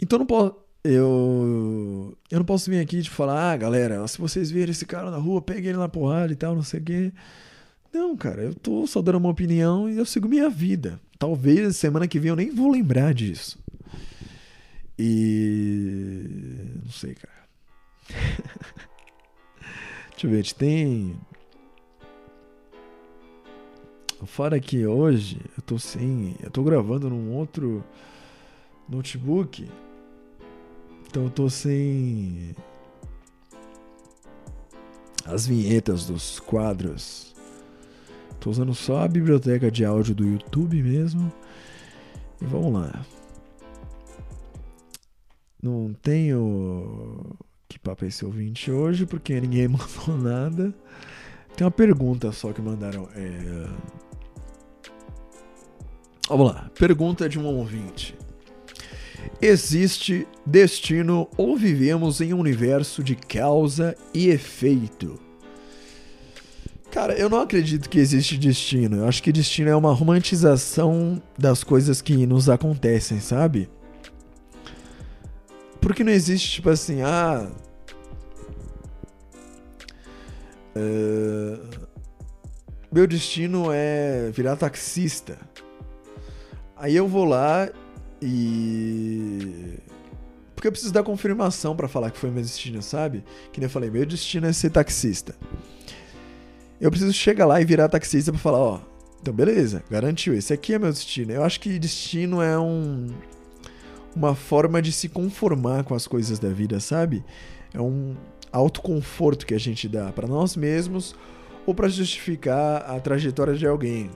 [0.01, 0.63] Então eu não posso.
[0.85, 5.09] Eu, eu não posso vir aqui te falar, ah, galera, se vocês verem esse cara
[5.09, 7.13] na rua, peguem ele na porrada e tal, não sei o quê.
[7.93, 10.99] Não, cara, eu tô só dando uma opinião e eu sigo minha vida.
[11.19, 13.63] Talvez semana que vem eu nem vou lembrar disso.
[14.97, 16.23] E.
[16.83, 17.47] Não sei, cara.
[20.11, 21.15] Deixa eu ver, a gente tem.
[24.25, 26.35] Fora que hoje eu tô sem.
[26.41, 27.83] Eu tô gravando num outro
[28.89, 29.69] notebook.
[31.07, 32.55] Então eu tô sem.
[35.25, 37.32] As vinhetas dos quadros
[38.43, 41.31] Tô usando só a biblioteca de áudio do YouTube mesmo.
[42.41, 43.05] E vamos lá.
[45.61, 47.37] Não tenho
[47.69, 50.75] que papo esse ouvinte hoje, porque ninguém mandou nada.
[51.55, 53.07] Tem uma pergunta só que mandaram.
[53.15, 53.69] É...
[56.27, 56.69] Vamos lá.
[56.77, 58.13] Pergunta de um ouvinte.
[59.41, 65.22] Existe destino ou vivemos em um universo de causa e efeito?
[66.93, 68.97] Cara, eu não acredito que existe destino.
[68.97, 73.67] Eu acho que destino é uma romantização das coisas que nos acontecem, sabe?
[75.81, 77.49] Porque não existe, tipo assim, ah.
[80.75, 81.67] Uh,
[82.91, 85.39] meu destino é virar taxista.
[86.77, 87.69] Aí eu vou lá
[88.21, 89.79] e.
[90.53, 93.23] Porque eu preciso dar confirmação para falar que foi meu destino, sabe?
[93.51, 95.35] Que nem eu falei, meu destino é ser taxista.
[96.83, 98.81] Eu preciso chegar lá e virar taxista para falar, ó,
[99.21, 101.31] então beleza, garantiu, esse aqui é meu destino.
[101.31, 103.07] Eu acho que destino é um
[104.13, 107.23] uma forma de se conformar com as coisas da vida, sabe?
[107.73, 108.17] É um
[108.51, 111.15] autoconforto que a gente dá para nós mesmos
[111.65, 114.11] ou para justificar a trajetória de alguém.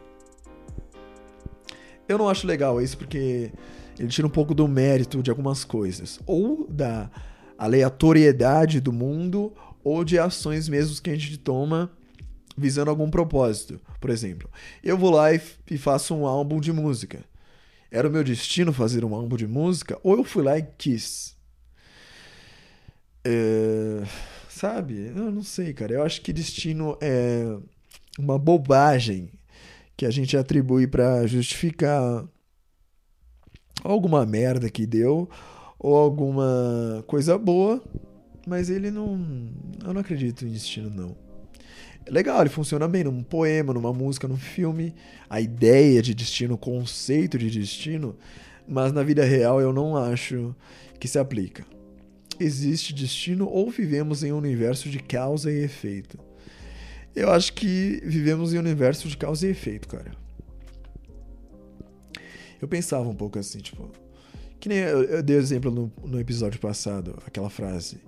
[2.06, 3.50] Eu não acho legal isso porque
[3.98, 7.10] ele tira um pouco do mérito de algumas coisas, ou da
[7.58, 9.54] aleatoriedade do mundo,
[9.86, 11.97] ou de ações mesmo que a gente toma
[12.58, 13.80] visando algum propósito.
[14.02, 14.50] Por exemplo,
[14.84, 15.40] eu vou lá e,
[15.70, 17.24] e faço um álbum de música.
[17.92, 21.36] Era o meu destino fazer um álbum de música ou eu fui lá e quis?
[23.24, 24.04] É,
[24.50, 25.12] sabe?
[25.16, 25.94] Eu não sei, cara.
[25.94, 27.58] Eu acho que destino é
[28.18, 29.30] uma bobagem
[29.96, 32.26] que a gente atribui para justificar
[33.84, 35.30] alguma merda que deu
[35.80, 37.82] ou alguma coisa boa,
[38.46, 39.20] mas ele não.
[39.84, 41.27] Eu não acredito em destino, não.
[42.10, 44.94] Legal, ele funciona bem num poema, numa música, num filme.
[45.30, 48.16] A ideia de destino, o conceito de destino,
[48.68, 50.56] mas na vida real eu não acho
[51.00, 51.66] que se aplica.
[52.40, 56.20] Existe destino ou vivemos em um universo de causa e efeito?
[57.16, 60.12] Eu acho que vivemos em um universo de causa e efeito, cara.
[62.62, 63.92] Eu pensava um pouco assim, tipo.
[64.60, 68.00] Que nem eu, eu dei exemplo no, no episódio passado, aquela frase.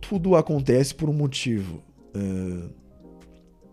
[0.00, 1.82] Tudo acontece por um motivo.
[2.14, 2.70] Uh,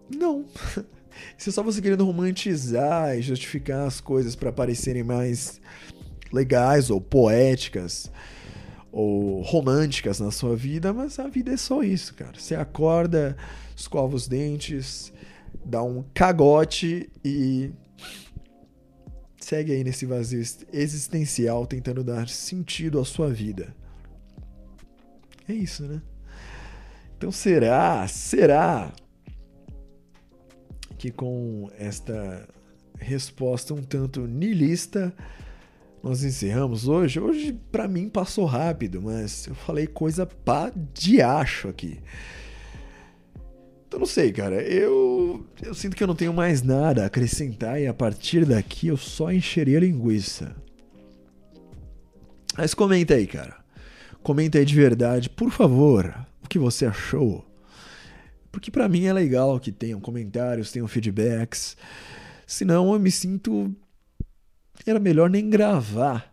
[0.09, 0.45] não.
[1.37, 5.61] Isso é só você querendo romantizar e justificar as coisas para parecerem mais
[6.31, 8.11] legais ou poéticas
[8.91, 12.37] ou românticas na sua vida, mas a vida é só isso, cara.
[12.37, 13.35] Você acorda,
[13.75, 15.11] escova os dentes,
[15.65, 17.71] dá um cagote e
[19.37, 20.41] segue aí nesse vazio
[20.71, 23.75] existencial tentando dar sentido à sua vida.
[25.47, 26.01] É isso, né?
[27.17, 28.07] Então será?
[28.07, 28.93] Será?
[30.97, 32.47] Que com esta
[32.97, 35.13] resposta um tanto nilista,
[36.01, 37.19] nós encerramos hoje.
[37.19, 41.99] Hoje, para mim, passou rápido, mas eu falei coisa pá de acho aqui.
[43.87, 44.61] Então, não sei, cara.
[44.61, 48.87] Eu, eu sinto que eu não tenho mais nada a acrescentar e a partir daqui
[48.87, 50.55] eu só encheria linguiça.
[52.57, 53.57] Mas comenta aí, cara.
[54.21, 57.45] Comenta aí de verdade, por favor, o que você achou.
[58.55, 61.75] Porque para mim é legal que tenham comentários, tenham feedbacks.
[62.47, 63.75] Senão eu me sinto.
[64.85, 66.31] Era melhor nem gravar.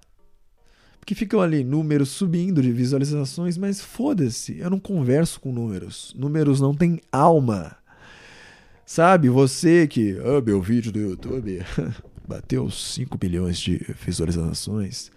[1.01, 6.15] Porque ficam ali números subindo de visualizações, mas foda-se, eu não converso com números.
[6.17, 7.77] Números não têm alma.
[8.87, 10.17] Sabe, você que.
[10.21, 11.59] Ah, meu vídeo do YouTube
[12.25, 15.11] bateu 5 milhões de visualizações.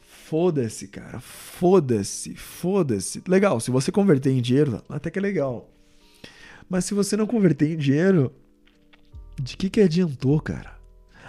[0.00, 1.18] Foda-se, cara.
[1.18, 3.20] Foda-se, foda-se.
[3.26, 5.68] Legal, se você converter em dinheiro, até que é legal.
[6.68, 8.32] Mas se você não converter em dinheiro,
[9.40, 10.72] de que que adiantou, cara?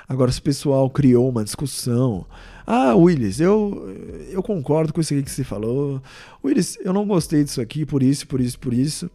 [0.07, 2.25] Agora, se o pessoal criou uma discussão.
[2.67, 3.95] Ah, Willis, eu,
[4.29, 6.01] eu concordo com isso aqui que você falou.
[6.43, 9.09] Willis, eu não gostei disso aqui por isso, por isso, por isso.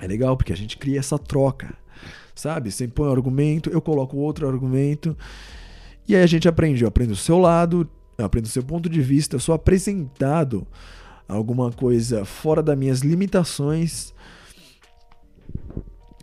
[0.00, 1.74] É legal, porque a gente cria essa troca.
[2.34, 2.70] Sabe?
[2.70, 5.16] Você põe um argumento, eu coloco outro argumento.
[6.08, 6.82] E aí a gente aprende.
[6.82, 9.36] Eu aprendo o seu lado, eu aprendo o seu ponto de vista.
[9.36, 10.66] Eu sou apresentado
[11.28, 14.14] alguma coisa fora das minhas limitações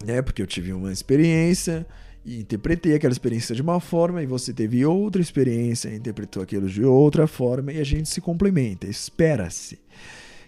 [0.04, 0.22] né?
[0.22, 1.86] Porque eu tive uma experiência
[2.26, 6.70] e interpretei aquela experiência de uma forma e você teve outra experiência e interpretou aquilo
[6.70, 8.88] de outra forma e a gente se complementa.
[8.88, 9.80] Espera-se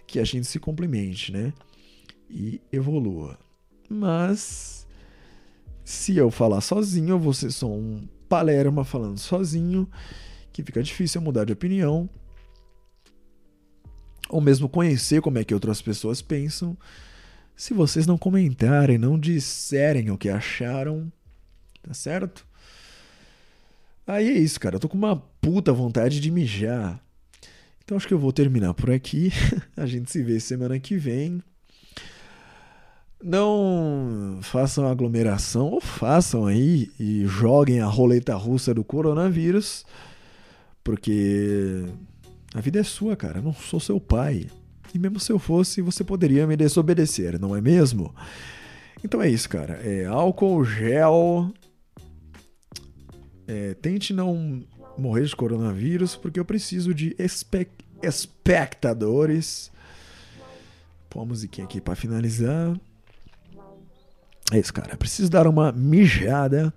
[0.08, 1.54] que a gente se complemente, né?
[2.30, 3.38] E evolua.
[3.90, 4.88] Mas
[5.84, 9.90] se eu falar sozinho, eu vou só um palerma falando sozinho,
[10.52, 12.10] que fica difícil mudar de opinião.
[14.30, 16.76] Ou mesmo conhecer como é que outras pessoas pensam
[17.56, 21.12] se vocês não comentarem, não disserem o que acharam,
[21.82, 22.46] tá certo?
[24.06, 24.76] Aí é isso, cara.
[24.76, 27.00] Eu tô com uma puta vontade de mijar.
[27.84, 29.32] Então acho que eu vou terminar por aqui.
[29.76, 31.42] A gente se vê semana que vem.
[33.24, 39.84] Não façam aglomeração ou façam aí e joguem a roleta russa do coronavírus,
[40.84, 41.86] porque
[42.54, 43.40] a vida é sua, cara.
[43.40, 44.48] Eu não sou seu pai.
[44.96, 48.16] E mesmo se eu fosse, você poderia me desobedecer, não é mesmo?
[49.04, 49.74] Então é isso, cara.
[49.84, 51.52] É álcool, gel.
[53.46, 54.64] É, tente não
[54.98, 57.68] morrer de coronavírus, porque eu preciso de espe
[58.02, 59.70] espectadores.
[61.10, 62.80] Pô, a musiquinha aqui para finalizar.
[64.50, 64.96] É isso, cara.
[64.96, 66.74] Preciso dar uma mijada.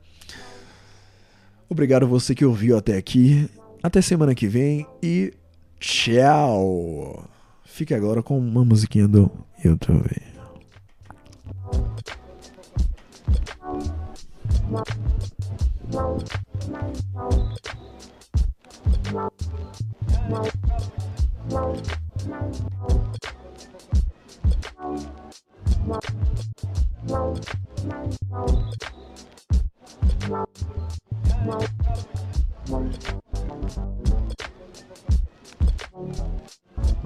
[1.68, 3.48] Obrigado você que ouviu até aqui.
[3.80, 5.32] Até semana que vem e
[5.78, 7.37] tchau!
[7.70, 9.30] Fique agora com uma musiquinha do
[9.64, 10.20] YouTube.
[35.98, 36.37] Thank